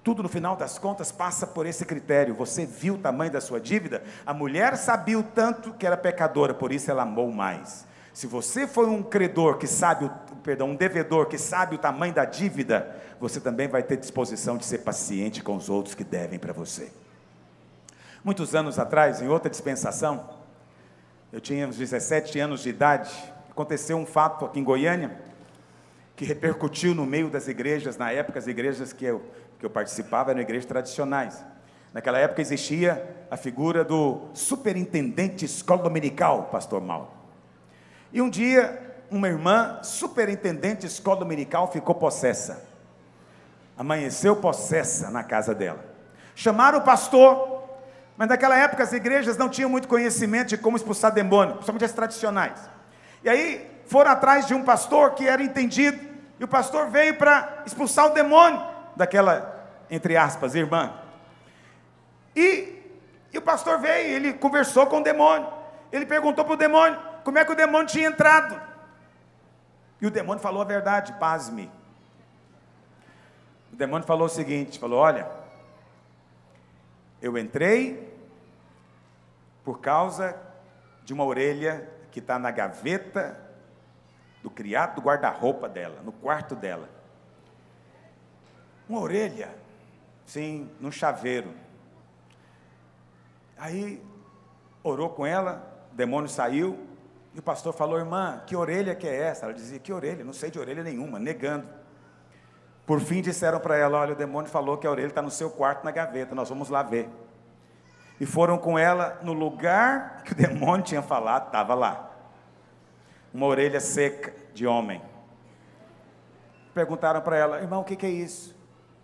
[0.03, 2.33] Tudo no final das contas passa por esse critério.
[2.35, 4.03] Você viu o tamanho da sua dívida?
[4.25, 7.85] A mulher sabia o tanto que era pecadora, por isso ela amou mais.
[8.13, 10.09] Se você foi um credor que sabe, o,
[10.43, 14.65] perdão, um devedor que sabe o tamanho da dívida, você também vai ter disposição de
[14.65, 16.91] ser paciente com os outros que devem para você.
[18.23, 20.29] Muitos anos atrás, em outra dispensação,
[21.31, 23.12] eu tinha uns 17 anos de idade,
[23.49, 25.17] aconteceu um fato aqui em Goiânia
[26.15, 29.23] que repercutiu no meio das igrejas, na época as igrejas que eu
[29.60, 31.43] que eu participava eram igrejas tradicionais.
[31.93, 37.10] Naquela época existia a figura do superintendente escola dominical, pastor Mauro.
[38.13, 42.63] E um dia, uma irmã, superintendente escola dominical, ficou possessa.
[43.78, 45.84] Amanheceu possessa na casa dela.
[46.36, 47.63] Chamaram o pastor,
[48.15, 51.91] mas naquela época as igrejas não tinham muito conhecimento de como expulsar demônio, principalmente as
[51.91, 52.60] tradicionais.
[53.24, 56.00] E aí foram atrás de um pastor que era entendido,
[56.39, 58.68] e o pastor veio para expulsar o demônio
[58.99, 60.93] daquela, entre aspas, irmã.
[62.35, 62.83] E,
[63.31, 65.47] e o pastor veio, ele conversou com o demônio.
[65.89, 68.62] Ele perguntou para o demônio como é que o demônio tinha entrado.
[70.01, 71.71] E o demônio falou a verdade, pasme.
[73.71, 75.29] O demônio falou o seguinte: falou, olha,
[77.21, 78.13] eu entrei
[79.63, 80.35] por causa
[81.05, 83.39] de uma orelha que está na gaveta
[84.43, 86.98] do criado do guarda-roupa dela, no quarto dela.
[88.89, 89.56] Uma orelha.
[90.25, 91.54] Sim, num chaveiro.
[93.56, 94.04] Aí
[94.84, 96.80] orou com ela, o demônio saiu,
[97.36, 99.45] e o pastor falou: Irmã, que orelha que é essa?
[99.45, 100.23] Ela dizia: Que orelha?
[100.23, 101.67] Não sei de orelha nenhuma, negando.
[102.86, 105.52] Por fim disseram para ela: Olha, o demônio falou que a orelha está no seu
[105.52, 107.08] quarto na gaveta, nós vamos lá ver.
[108.19, 112.10] E foram com ela no lugar que o demônio tinha falado, estava lá.
[113.32, 115.02] Uma orelha seca de homem.
[116.73, 118.59] Perguntaram para ela: Irmão, o que, que é isso?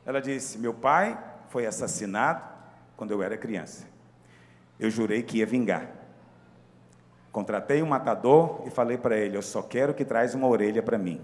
[0.05, 1.17] Ela disse: Meu pai
[1.49, 2.43] foi assassinado
[2.95, 3.87] quando eu era criança.
[4.79, 5.89] Eu jurei que ia vingar.
[7.31, 10.97] Contratei um matador e falei para ele: Eu só quero que traz uma orelha para
[10.97, 11.21] mim.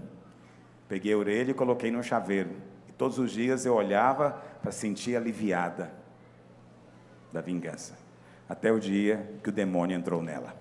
[0.88, 2.50] Peguei a orelha e coloquei no chaveiro.
[2.88, 5.90] E todos os dias eu olhava para sentir aliviada
[7.32, 7.96] da vingança.
[8.48, 10.54] Até o dia que o demônio entrou nela.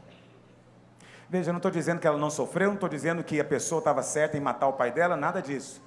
[1.30, 3.80] Veja, eu não estou dizendo que ela não sofreu, não estou dizendo que a pessoa
[3.80, 5.82] estava certa em matar o pai dela, nada disso.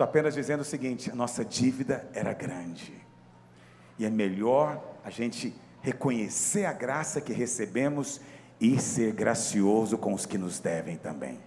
[0.00, 2.94] Estou apenas dizendo o seguinte: a nossa dívida era grande.
[3.98, 8.18] E é melhor a gente reconhecer a graça que recebemos
[8.58, 11.38] e ser gracioso com os que nos devem também.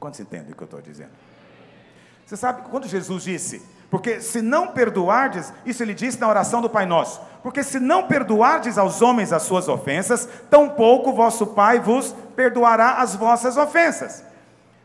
[0.00, 1.10] Quantos entendem o que eu estou dizendo?
[2.24, 3.60] Você sabe quando Jesus disse,
[3.90, 8.08] porque se não perdoardes, isso ele disse na oração do Pai Nosso, porque se não
[8.08, 14.24] perdoardes aos homens as suas ofensas, tampouco vosso Pai vos perdoará as vossas ofensas.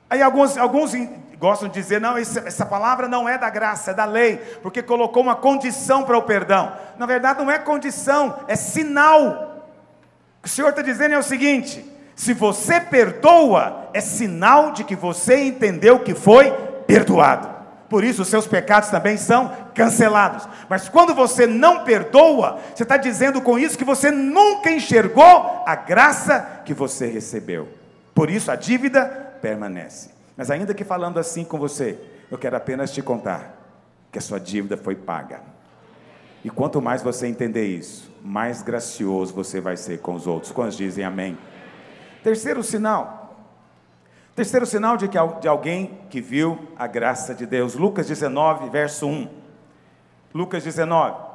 [0.09, 0.93] Aí alguns, alguns
[1.43, 5.21] gostam de dizer, não, essa palavra não é da graça, é da lei, porque colocou
[5.21, 6.71] uma condição para o perdão.
[6.97, 9.53] Na verdade, não é condição, é sinal
[10.39, 14.83] o que o Senhor está dizendo é o seguinte: se você perdoa, é sinal de
[14.83, 16.51] que você entendeu que foi
[16.85, 17.49] perdoado.
[17.89, 20.47] Por isso, os seus pecados também são cancelados.
[20.67, 25.75] Mas quando você não perdoa, você está dizendo com isso que você nunca enxergou a
[25.75, 27.69] graça que você recebeu.
[28.15, 29.05] Por isso, a dívida
[29.41, 30.12] permanece.
[30.35, 31.99] Mas, ainda que falando assim com você,
[32.31, 33.55] eu quero apenas te contar
[34.11, 35.41] que a sua dívida foi paga.
[36.43, 40.51] E quanto mais você entender isso, mais gracioso você vai ser com os outros.
[40.51, 41.37] Quantos dizem amém?
[42.23, 43.23] Terceiro sinal.
[44.35, 47.75] Terceiro sinal de, que, de alguém que viu a graça de Deus.
[47.75, 49.29] Lucas 19, verso 1.
[50.33, 51.33] Lucas 19.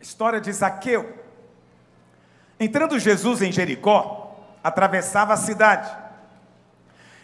[0.00, 1.14] História de Zaqueu.
[2.58, 4.25] Entrando Jesus em Jericó,
[4.66, 5.88] atravessava a cidade.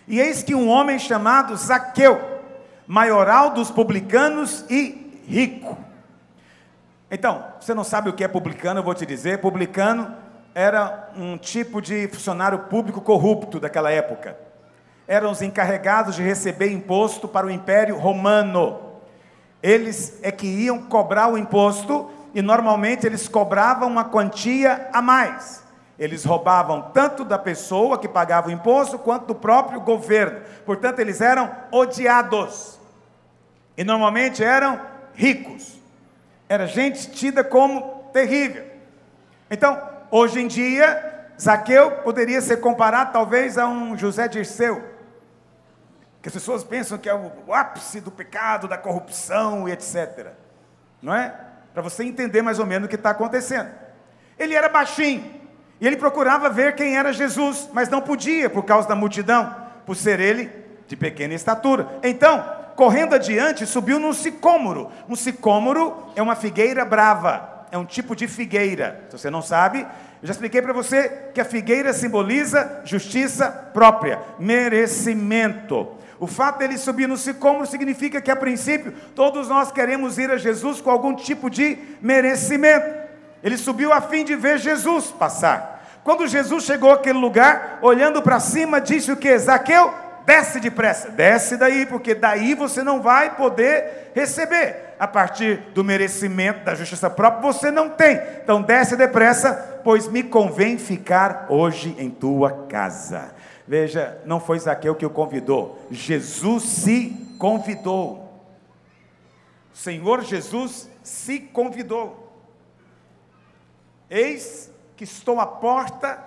[0.06, 2.40] E eis que um homem chamado Zaqueu,
[2.86, 5.76] maioral dos publicanos e rico.
[7.10, 9.40] Então, você não sabe o que é publicano, eu vou te dizer.
[9.40, 10.14] Publicano
[10.54, 14.36] era um tipo de funcionário público corrupto daquela época.
[15.08, 18.78] Eram os encarregados de receber imposto para o Império Romano.
[19.60, 25.61] Eles é que iam cobrar o imposto e normalmente eles cobravam uma quantia a mais.
[26.02, 30.40] Eles roubavam tanto da pessoa que pagava o imposto quanto do próprio governo.
[30.66, 32.76] Portanto, eles eram odiados.
[33.76, 34.80] E normalmente eram
[35.14, 35.80] ricos.
[36.48, 38.66] Era gente tida como terrível.
[39.48, 44.82] Então, hoje em dia, Zaqueu poderia ser comparado talvez a um José Dirceu.
[46.20, 50.32] Que as pessoas pensam que é o ápice do pecado, da corrupção e etc.
[51.00, 51.32] Não é?
[51.72, 53.70] Para você entender mais ou menos o que está acontecendo.
[54.36, 55.41] Ele era baixinho.
[55.82, 59.52] E ele procurava ver quem era Jesus, mas não podia por causa da multidão,
[59.84, 60.48] por ser ele
[60.86, 61.98] de pequena estatura.
[62.04, 62.40] Então,
[62.76, 64.92] correndo adiante, subiu num sicômoro.
[65.08, 69.02] Um sicômoro é uma figueira brava, é um tipo de figueira.
[69.10, 74.20] Se você não sabe, eu já expliquei para você que a figueira simboliza justiça própria,
[74.38, 75.88] merecimento.
[76.20, 80.36] O fato dele subir no sicômoro significa que, a princípio, todos nós queremos ir a
[80.36, 83.02] Jesus com algum tipo de merecimento.
[83.42, 85.71] Ele subiu a fim de ver Jesus passar.
[86.04, 89.38] Quando Jesus chegou àquele lugar, olhando para cima, disse o que?
[89.38, 89.94] Zaqueu,
[90.26, 94.94] desce depressa, desce daí, porque daí você não vai poder receber.
[94.98, 98.20] A partir do merecimento, da justiça própria, você não tem.
[98.42, 103.34] Então desce depressa, pois me convém ficar hoje em tua casa.
[103.66, 108.28] Veja, não foi Zaqueu que o convidou, Jesus se convidou.
[109.72, 112.32] O Senhor Jesus se convidou.
[114.10, 116.22] Eis que estou à porta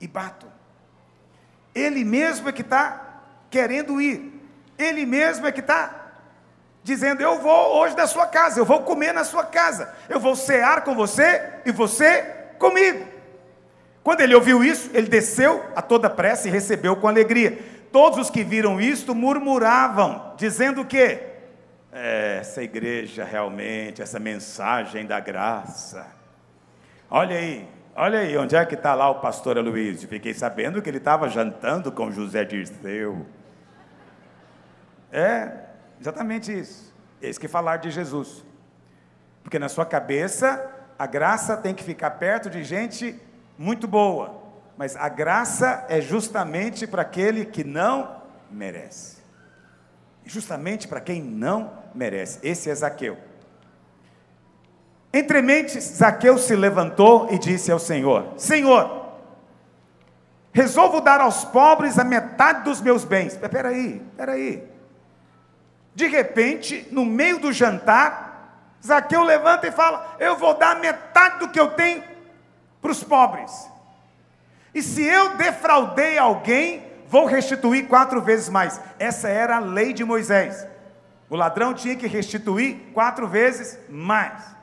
[0.00, 0.46] e bato.
[1.74, 4.32] Ele mesmo é que está querendo ir.
[4.78, 6.12] Ele mesmo é que está
[6.82, 10.34] dizendo: Eu vou hoje da sua casa, eu vou comer na sua casa, eu vou
[10.34, 12.22] cear com você e você
[12.58, 13.06] comigo.
[14.02, 17.58] Quando ele ouviu isso, ele desceu a toda pressa e recebeu com alegria.
[17.92, 21.20] Todos os que viram isto murmuravam, dizendo que
[21.92, 26.17] é, essa igreja realmente, essa mensagem da graça.
[27.10, 30.08] Olha aí, Olha aí, onde é que está lá o pastor Aloysio?
[30.08, 33.26] Fiquei sabendo que ele estava jantando com José Dirceu.
[35.10, 35.68] É,
[36.00, 36.94] Exatamente isso.
[37.20, 38.44] Eis que falar de Jesus.
[39.42, 43.20] Porque na sua cabeça, a graça tem que ficar perto de gente
[43.56, 44.40] muito boa.
[44.76, 49.18] Mas a graça é justamente para aquele que não merece.
[50.24, 52.38] Justamente para quem não merece.
[52.42, 53.18] Esse é Zaqueu.
[55.12, 59.08] Entre mentes, Zaqueu se levantou e disse ao Senhor: Senhor,
[60.52, 63.32] resolvo dar aos pobres a metade dos meus bens.
[63.32, 64.62] Espera aí, espera aí.
[65.94, 71.48] De repente, no meio do jantar, Zaqueu levanta e fala: Eu vou dar metade do
[71.48, 72.02] que eu tenho
[72.80, 73.68] para os pobres.
[74.74, 78.80] E se eu defraudei alguém, vou restituir quatro vezes mais.
[78.98, 80.66] Essa era a lei de Moisés.
[81.30, 84.57] O ladrão tinha que restituir quatro vezes mais.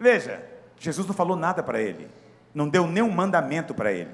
[0.00, 0.42] Veja,
[0.78, 2.08] Jesus não falou nada para ele,
[2.54, 4.10] não deu nenhum mandamento para ele.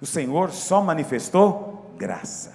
[0.00, 2.54] O Senhor só manifestou graça.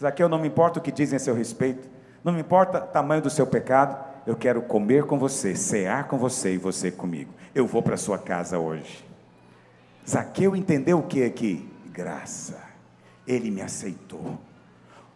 [0.00, 1.86] Zaqueu, não me importa o que dizem a seu respeito,
[2.24, 6.18] não me importa o tamanho do seu pecado, eu quero comer com você, cear com
[6.18, 7.32] você e você comigo.
[7.54, 9.04] Eu vou para sua casa hoje.
[10.08, 11.70] Zaqueu entendeu o que é aqui?
[11.86, 12.58] Graça.
[13.26, 14.38] Ele me aceitou.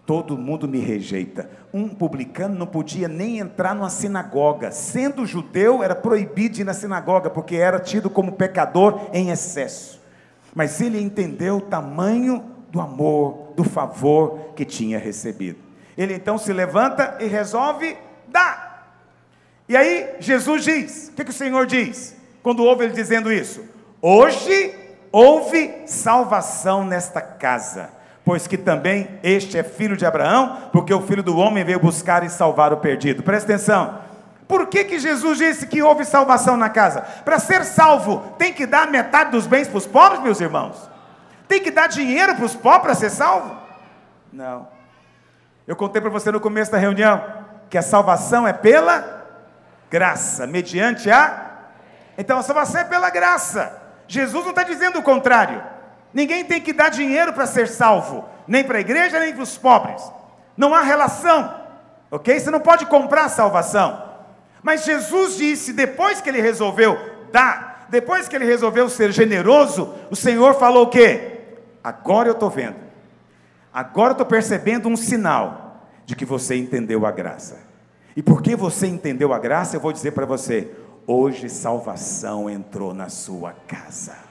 [0.07, 1.49] Todo mundo me rejeita.
[1.73, 4.73] Um publicano não podia nem entrar numa sinagoga.
[4.73, 10.01] Sendo judeu, era proibido ir na sinagoga, porque era tido como pecador em excesso.
[10.55, 15.59] Mas ele entendeu o tamanho do amor, do favor que tinha recebido.
[15.97, 17.97] Ele então se levanta e resolve
[18.29, 18.97] dar.
[19.69, 22.17] E aí Jesus diz: o que, que o Senhor diz?
[22.43, 23.65] Quando ouve ele dizendo isso?
[24.01, 24.75] Hoje
[25.13, 27.91] houve salvação nesta casa,
[28.25, 32.23] pois que também este é filho de Abraão, porque o filho do homem veio buscar
[32.23, 33.23] e salvar o perdido.
[33.23, 33.99] Presta atenção.
[34.47, 37.03] Por que, que Jesus disse que houve salvação na casa?
[37.25, 40.91] Para ser salvo, tem que dar metade dos bens para os pobres, meus irmãos?
[41.47, 43.57] Tem que dar dinheiro para os pobres para ser salvo?
[44.33, 44.69] Não.
[45.67, 47.23] Eu contei para você no começo da reunião
[47.69, 49.25] que a salvação é pela
[49.89, 51.49] graça, mediante a.
[52.19, 53.81] Então a salvação é pela graça.
[54.09, 55.63] Jesus não está dizendo o contrário.
[56.13, 59.57] Ninguém tem que dar dinheiro para ser salvo, nem para a igreja, nem para os
[59.57, 60.03] pobres.
[60.57, 61.55] Não há relação,
[62.11, 62.39] ok?
[62.39, 64.03] Você não pode comprar salvação.
[64.63, 66.99] Mas Jesus disse, depois que ele resolveu
[67.33, 71.39] dar, depois que ele resolveu ser generoso, o Senhor falou o quê?
[71.83, 72.91] Agora eu estou vendo
[73.73, 77.59] Agora eu estou percebendo um sinal de que você entendeu a graça.
[78.17, 80.71] E porque você entendeu a graça, eu vou dizer para você:
[81.07, 84.30] hoje salvação entrou na sua casa.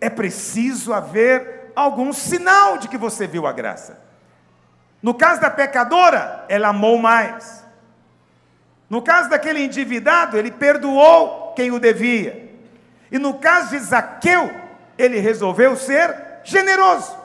[0.00, 4.00] É preciso haver algum sinal de que você viu a graça.
[5.02, 7.64] No caso da pecadora, ela amou mais.
[8.88, 12.48] No caso daquele endividado, ele perdoou quem o devia.
[13.10, 14.50] E no caso de Zaqueu,
[14.96, 17.17] ele resolveu ser generoso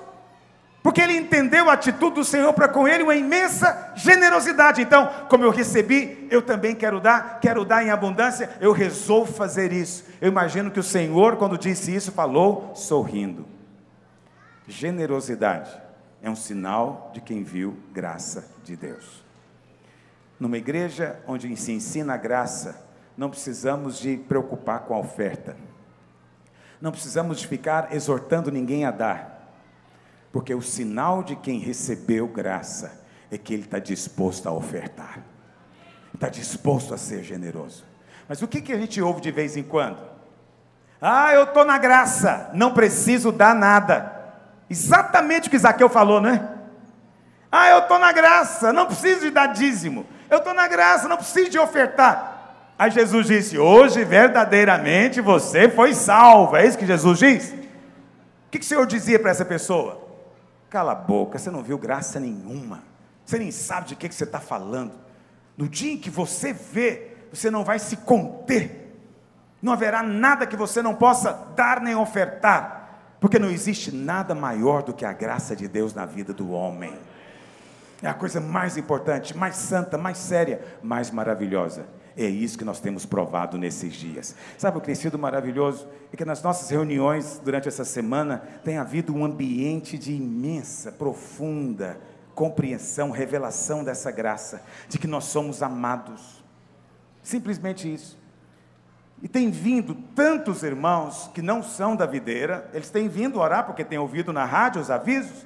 [0.83, 4.81] porque ele entendeu a atitude do Senhor para com ele, uma imensa generosidade.
[4.81, 9.71] Então, como eu recebi, eu também quero dar, quero dar em abundância, eu resolvo fazer
[9.71, 10.03] isso.
[10.19, 13.45] Eu imagino que o Senhor, quando disse isso, falou sorrindo.
[14.67, 15.71] Generosidade
[16.21, 19.23] é um sinal de quem viu graça de Deus.
[20.37, 25.55] Numa igreja onde se ensina a graça, não precisamos de preocupar com a oferta.
[26.81, 29.32] Não precisamos de ficar exortando ninguém a dar
[30.33, 32.99] porque o sinal de quem recebeu graça
[33.31, 35.19] é que ele está disposto a ofertar,
[36.11, 37.85] está disposto a ser generoso.
[38.27, 39.99] Mas o que, que a gente ouve de vez em quando?
[40.99, 44.11] Ah, eu estou na graça, não preciso dar nada.
[44.67, 46.49] Exatamente o que Zaqueu falou, né?
[47.51, 50.03] Ah, eu estou na graça, não preciso de dar dízimo.
[50.31, 52.55] Eu estou na graça, não preciso de ofertar.
[52.79, 56.55] Aí Jesus disse: Hoje verdadeiramente você foi salvo.
[56.55, 57.51] É isso que Jesus diz?
[57.51, 60.02] O que, que o Senhor dizia para essa pessoa?
[60.73, 62.81] Cala a boca, você não viu graça nenhuma.
[63.23, 64.91] Você nem sabe de que, que você está falando.
[65.55, 68.91] No dia em que você vê, você não vai se conter.
[69.61, 72.89] Não haverá nada que você não possa dar nem ofertar.
[73.19, 76.91] Porque não existe nada maior do que a graça de Deus na vida do homem.
[78.01, 81.85] É a coisa mais importante, mais santa, mais séria, mais maravilhosa.
[82.15, 84.35] É isso que nós temos provado nesses dias.
[84.57, 85.87] Sabe o que tem sido maravilhoso?
[86.11, 91.99] É que nas nossas reuniões durante essa semana tem havido um ambiente de imensa, profunda
[92.33, 96.43] compreensão, revelação dessa graça, de que nós somos amados.
[97.21, 98.17] Simplesmente isso.
[99.21, 103.85] E tem vindo tantos irmãos que não são da videira, eles têm vindo orar porque
[103.85, 105.45] têm ouvido na rádio os avisos,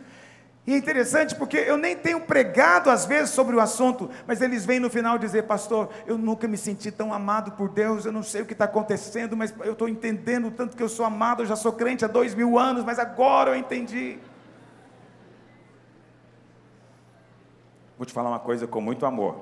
[0.67, 4.65] e é interessante porque eu nem tenho pregado às vezes sobre o assunto, mas eles
[4.65, 8.21] vêm no final dizer, pastor, eu nunca me senti tão amado por Deus, eu não
[8.21, 11.45] sei o que está acontecendo, mas eu estou entendendo tanto que eu sou amado, eu
[11.45, 14.19] já sou crente há dois mil anos, mas agora eu entendi.
[17.97, 19.39] Vou te falar uma coisa com muito amor.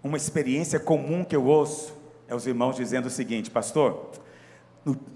[0.00, 1.92] Uma experiência comum que eu ouço
[2.28, 4.12] é os irmãos dizendo o seguinte, pastor,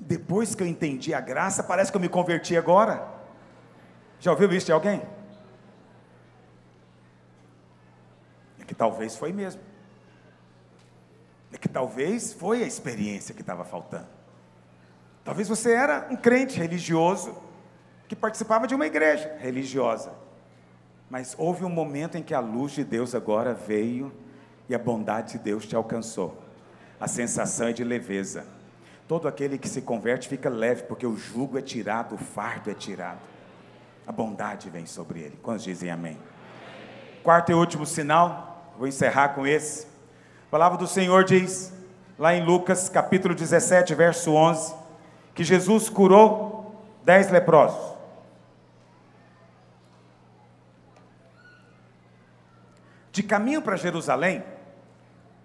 [0.01, 3.15] depois que eu entendi a graça, parece que eu me converti agora.
[4.21, 5.03] Já ouviu isso de alguém?
[8.59, 9.61] É que talvez foi mesmo.
[11.53, 14.09] É que talvez foi a experiência que estava faltando.
[15.25, 17.37] Talvez você era um crente religioso
[18.09, 20.13] que participava de uma igreja religiosa.
[21.11, 24.13] Mas houve um momento em que a luz de Deus agora veio
[24.69, 26.37] e a bondade de Deus te alcançou.
[26.99, 28.47] A sensação é de leveza.
[29.07, 32.75] Todo aquele que se converte fica leve, porque o jugo é tirado, o fardo é
[32.75, 33.21] tirado.
[34.07, 35.39] A bondade vem sobre ele.
[35.43, 36.17] Quantos dizem amém?
[37.25, 39.87] Quarto e último sinal, vou encerrar com esse.
[40.47, 41.73] A palavra do Senhor diz,
[42.17, 44.75] lá em Lucas capítulo 17, verso 11,
[45.35, 47.97] que Jesus curou dez leprosos.
[53.11, 54.45] De caminho para Jerusalém,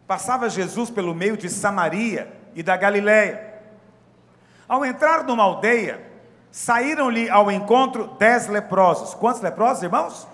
[0.05, 3.59] passava Jesus pelo meio de Samaria e da Galiléia.
[4.67, 6.10] Ao entrar numa aldeia,
[6.51, 9.13] saíram-lhe ao encontro dez leprosos.
[9.13, 10.27] Quantos leprosos, irmãos?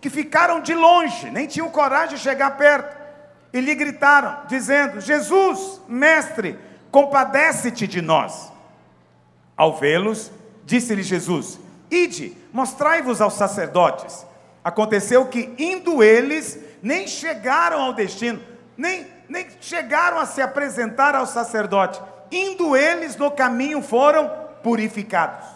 [0.00, 2.96] Que ficaram de longe, nem tinham coragem de chegar perto.
[3.52, 6.58] E lhe gritaram, dizendo: Jesus, mestre,
[6.90, 8.52] compadece-te de nós.
[9.56, 10.30] Ao vê-los,
[10.64, 11.58] disse-lhe Jesus:
[11.90, 14.24] Ide, mostrai-vos aos sacerdotes.
[14.62, 18.40] Aconteceu que, indo eles, nem chegaram ao destino,
[18.76, 22.00] nem, nem chegaram a se apresentar ao sacerdote.
[22.30, 25.46] Indo eles no caminho foram purificados.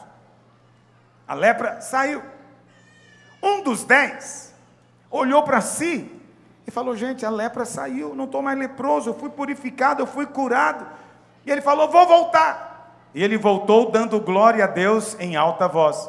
[1.26, 2.22] A lepra saiu.
[3.42, 4.54] Um dos dez
[5.10, 6.10] olhou para si
[6.66, 10.26] e falou: Gente, a lepra saiu, não estou mais leproso, eu fui purificado, eu fui
[10.26, 10.86] curado.
[11.44, 12.70] E ele falou: Vou voltar.
[13.14, 16.08] E ele voltou dando glória a Deus em alta voz.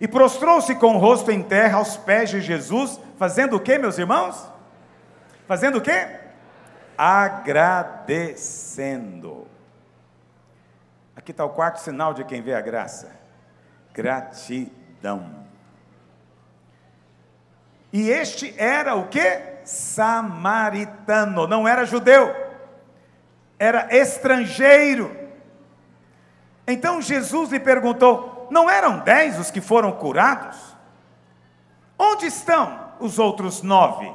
[0.00, 3.98] E prostrou-se com o rosto em terra aos pés de Jesus, fazendo o que, meus
[3.98, 4.46] irmãos?
[5.48, 6.06] Fazendo o que?
[6.96, 9.44] Agradecendo.
[11.18, 13.10] Aqui está o quarto sinal de quem vê a graça:
[13.92, 15.44] gratidão.
[17.92, 19.58] E este era o que?
[19.64, 22.32] Samaritano, não era judeu,
[23.58, 25.10] era estrangeiro.
[26.64, 30.56] Então Jesus lhe perguntou: não eram dez os que foram curados?
[31.98, 34.08] Onde estão os outros nove?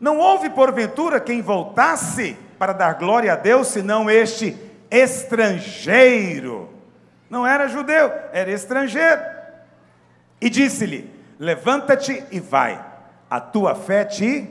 [0.00, 6.72] Não houve porventura quem voltasse para dar glória a Deus, senão este estrangeiro.
[7.28, 9.22] Não era judeu, era estrangeiro.
[10.40, 12.84] E disse-lhe: Levanta-te e vai,
[13.28, 14.48] a tua fé te.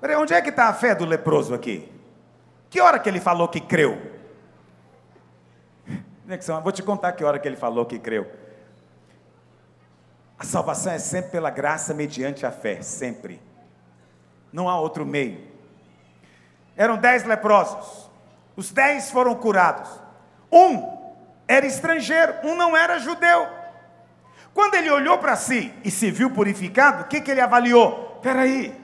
[0.00, 1.90] Peraí, onde é que está a fé do leproso aqui?
[2.70, 4.16] Que hora que ele falou que creu?
[6.62, 8.30] Vou te contar que hora que ele falou que creu.
[10.38, 13.40] A salvação é sempre pela graça mediante a fé, sempre.
[14.52, 15.40] Não há outro meio.
[16.76, 18.07] Eram dez leprosos.
[18.58, 19.88] Os dez foram curados.
[20.52, 20.98] Um
[21.46, 23.46] era estrangeiro, um não era judeu.
[24.52, 28.16] Quando ele olhou para si e se viu purificado, o que, que ele avaliou?
[28.16, 28.78] Espera aí,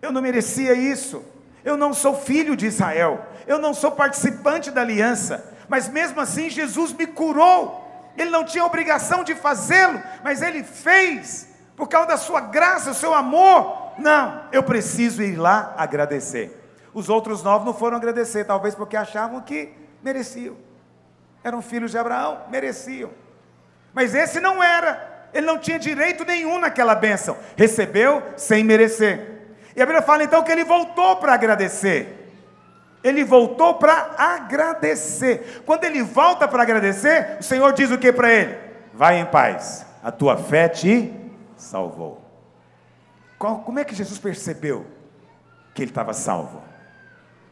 [0.00, 1.24] eu não merecia isso.
[1.64, 3.26] Eu não sou filho de Israel.
[3.46, 7.82] Eu não sou participante da aliança mas mesmo assim Jesus me curou.
[8.16, 12.94] Ele não tinha obrigação de fazê-lo, mas ele fez, por causa da sua graça, o
[12.94, 13.92] seu amor.
[13.98, 16.63] Não, eu preciso ir lá agradecer.
[16.94, 20.56] Os outros nove não foram agradecer, talvez porque achavam que mereciam.
[21.42, 23.10] Eram filhos de Abraão, mereciam.
[23.92, 29.32] Mas esse não era, ele não tinha direito nenhum naquela bênção, recebeu sem merecer.
[29.74, 32.20] E a Bíblia fala então que ele voltou para agradecer.
[33.02, 35.62] Ele voltou para agradecer.
[35.66, 38.58] Quando ele volta para agradecer, o Senhor diz o que para ele?
[38.94, 41.12] Vai em paz, a tua fé te
[41.56, 42.22] salvou.
[43.36, 44.86] Como é que Jesus percebeu
[45.74, 46.62] que ele estava salvo?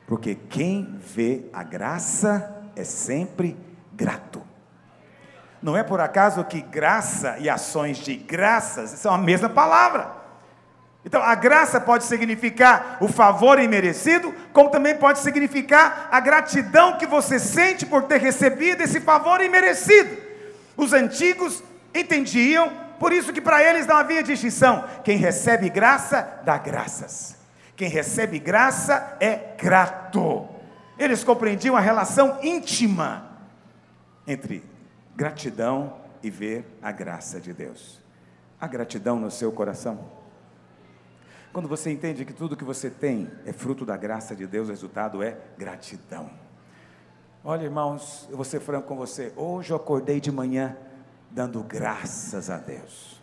[0.06, 3.56] Porque quem vê a graça é sempre
[3.92, 4.42] grato.
[5.62, 10.22] Não é por acaso que graça e ações de graças são a mesma palavra.
[11.04, 17.06] Então, a graça pode significar o favor imerecido, como também pode significar a gratidão que
[17.06, 20.16] você sente por ter recebido esse favor imerecido.
[20.76, 21.62] Os antigos
[21.94, 24.84] entendiam, por isso que para eles não havia distinção.
[25.02, 27.41] Quem recebe graça, dá graças.
[27.82, 30.46] Quem recebe graça é grato.
[30.96, 33.40] Eles compreendiam a relação íntima
[34.24, 34.62] entre
[35.16, 38.00] gratidão e ver a graça de Deus.
[38.60, 39.98] A gratidão no seu coração.
[41.52, 44.70] Quando você entende que tudo que você tem é fruto da graça de Deus, o
[44.70, 46.30] resultado é gratidão.
[47.42, 49.32] Olha, irmãos, eu vou ser franco com você.
[49.34, 50.76] Hoje eu acordei de manhã
[51.32, 53.20] dando graças a Deus.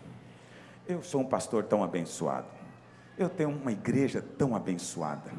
[0.85, 2.58] Eu sou um pastor tão abençoado.
[3.19, 5.29] Eu tenho uma igreja tão abençoada.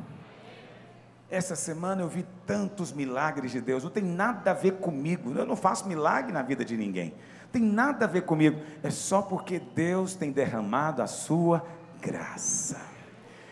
[1.31, 3.83] Essa semana eu vi tantos milagres de Deus.
[3.83, 5.33] Não tem nada a ver comigo.
[5.33, 7.15] Eu não faço milagre na vida de ninguém.
[7.51, 8.61] Tem nada a ver comigo.
[8.83, 11.65] É só porque Deus tem derramado a sua
[12.03, 12.83] graça.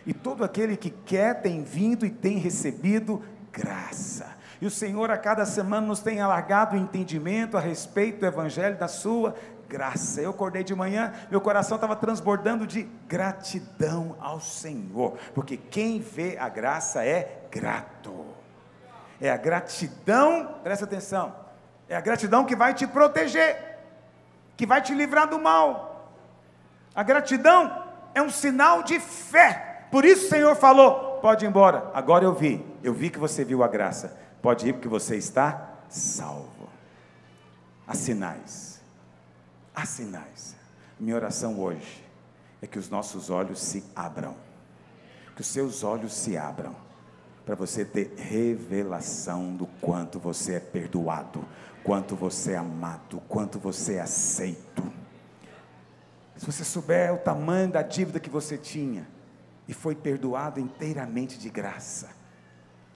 [0.05, 4.37] E todo aquele que quer tem vindo e tem recebido graça.
[4.61, 8.76] E o Senhor a cada semana nos tem alargado o entendimento a respeito do Evangelho
[8.76, 9.35] da Sua
[9.69, 10.21] graça.
[10.21, 16.37] Eu acordei de manhã, meu coração estava transbordando de gratidão ao Senhor, porque quem vê
[16.39, 18.27] a graça é grato.
[19.21, 21.35] É a gratidão, presta atenção,
[21.89, 23.79] é a gratidão que vai te proteger,
[24.57, 26.12] que vai te livrar do mal.
[26.95, 29.87] A gratidão é um sinal de fé.
[29.91, 31.91] Por isso o Senhor falou: pode ir embora.
[31.95, 34.16] Agora eu vi, eu vi que você viu a graça.
[34.41, 36.69] Pode ir porque você está salvo.
[37.87, 38.78] Há sinais.
[39.79, 40.57] Há sinais.
[40.99, 42.05] Minha oração hoje
[42.61, 44.35] é que os nossos olhos se abram.
[45.37, 46.74] Que os seus olhos se abram
[47.47, 51.45] para você ter revelação do quanto você é perdoado,
[51.85, 54.83] quanto você é amado, quanto você é aceito.
[56.37, 59.07] Se você souber o tamanho da dívida que você tinha
[59.68, 62.09] e foi perdoado inteiramente de graça,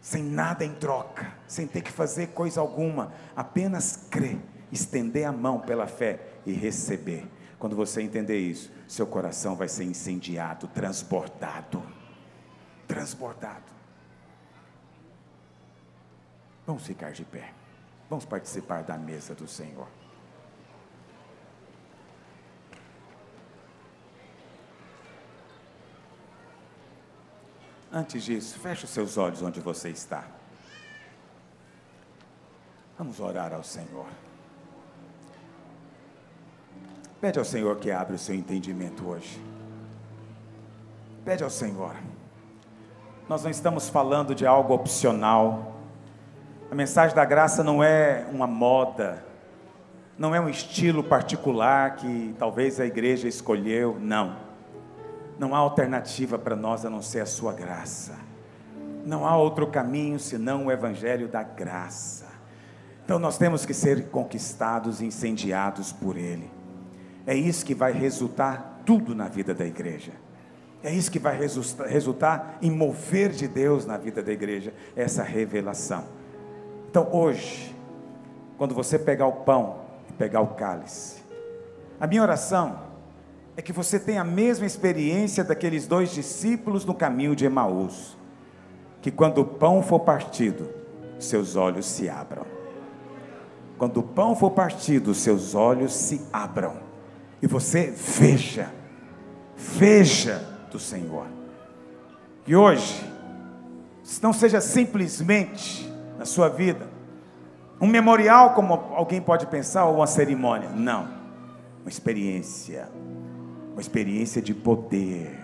[0.01, 4.41] sem nada em troca, sem ter que fazer coisa alguma, apenas crer,
[4.73, 7.29] estender a mão pela fé e receber.
[7.59, 11.83] Quando você entender isso, seu coração vai ser incendiado, transbordado.
[12.89, 13.71] Transbordado.
[16.67, 17.53] Vamos ficar de pé.
[18.09, 19.87] Vamos participar da mesa do Senhor.
[27.93, 30.27] Antes disso, feche os seus olhos onde você está.
[32.97, 34.07] Vamos orar ao Senhor.
[37.23, 39.41] Pede ao Senhor que abra o seu entendimento hoje.
[41.25, 41.95] Pede ao Senhor.
[43.29, 45.77] Nós não estamos falando de algo opcional.
[46.69, 49.25] A mensagem da graça não é uma moda,
[50.19, 54.35] não é um estilo particular que talvez a igreja escolheu, não.
[55.39, 58.19] Não há alternativa para nós a não ser a Sua graça.
[59.07, 62.27] Não há outro caminho senão o Evangelho da graça.
[63.05, 66.62] Então nós temos que ser conquistados, incendiados por Ele.
[67.27, 70.13] É isso que vai resultar tudo na vida da igreja.
[70.83, 76.05] É isso que vai resultar em mover de Deus na vida da igreja, essa revelação.
[76.91, 77.75] Então hoje,
[78.59, 79.77] quando você pegar o pão
[80.11, 81.23] e pegar o cálice,
[82.01, 82.81] a minha oração
[83.57, 88.19] é que você tem a mesma experiência daqueles dois discípulos no caminho de Emaús,
[89.01, 90.69] que quando o pão for partido,
[91.21, 92.45] seus olhos se abram.
[93.79, 96.82] Quando o pão for partido, seus olhos se abram
[97.43, 98.73] e você veja,
[99.57, 101.27] veja do Senhor.
[102.47, 103.05] E hoje,
[104.23, 106.89] não seja simplesmente na sua vida
[107.81, 110.71] um memorial, como alguém pode pensar, ou uma cerimônia.
[110.71, 111.09] Não,
[111.83, 112.89] uma experiência
[113.73, 115.39] uma experiência de poder.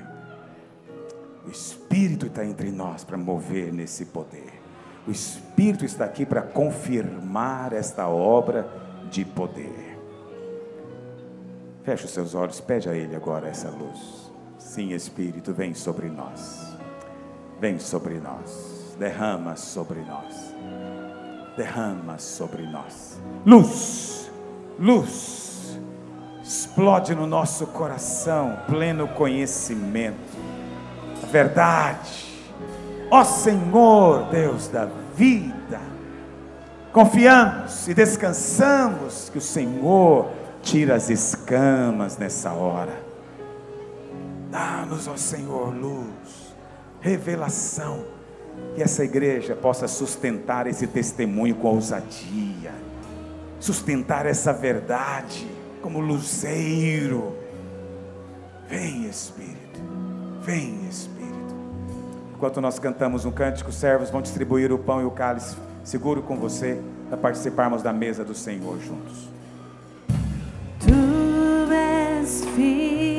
[1.46, 4.53] O Espírito está entre nós para mover nesse poder.
[5.07, 8.68] O Espírito está aqui para confirmar esta obra
[9.11, 9.88] de poder.
[11.89, 14.30] Feche os seus olhos, pede a Ele agora essa luz.
[14.59, 16.76] Sim, Espírito, vem sobre nós.
[17.59, 18.95] Vem sobre nós.
[18.99, 20.55] Derrama sobre nós.
[21.57, 23.18] Derrama sobre nós.
[23.47, 24.30] Luz,
[24.78, 25.80] luz
[26.43, 30.36] explode no nosso coração pleno conhecimento,
[31.22, 32.53] a verdade.
[33.11, 35.80] Ó Senhor, Deus da vida,
[36.93, 43.02] confiamos e descansamos que o Senhor tira as escamas nessa hora.
[44.50, 46.54] Dá-nos, ó Senhor, luz,
[47.00, 48.04] revelação,
[48.74, 52.72] que essa igreja possa sustentar esse testemunho com ousadia,
[53.61, 55.46] sustentar essa verdade
[55.82, 57.36] como luzeiro.
[58.68, 59.80] Vem, Espírito,
[60.42, 61.18] vem, Espírito.
[62.34, 65.56] Enquanto nós cantamos um cântico, servos vão distribuir o pão e o cálice.
[65.82, 69.38] Seguro com você para participarmos da mesa do Senhor juntos.
[70.89, 73.18] through his feet.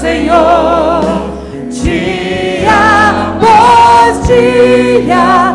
[0.00, 1.02] Senhor,
[1.68, 5.54] dia após dia.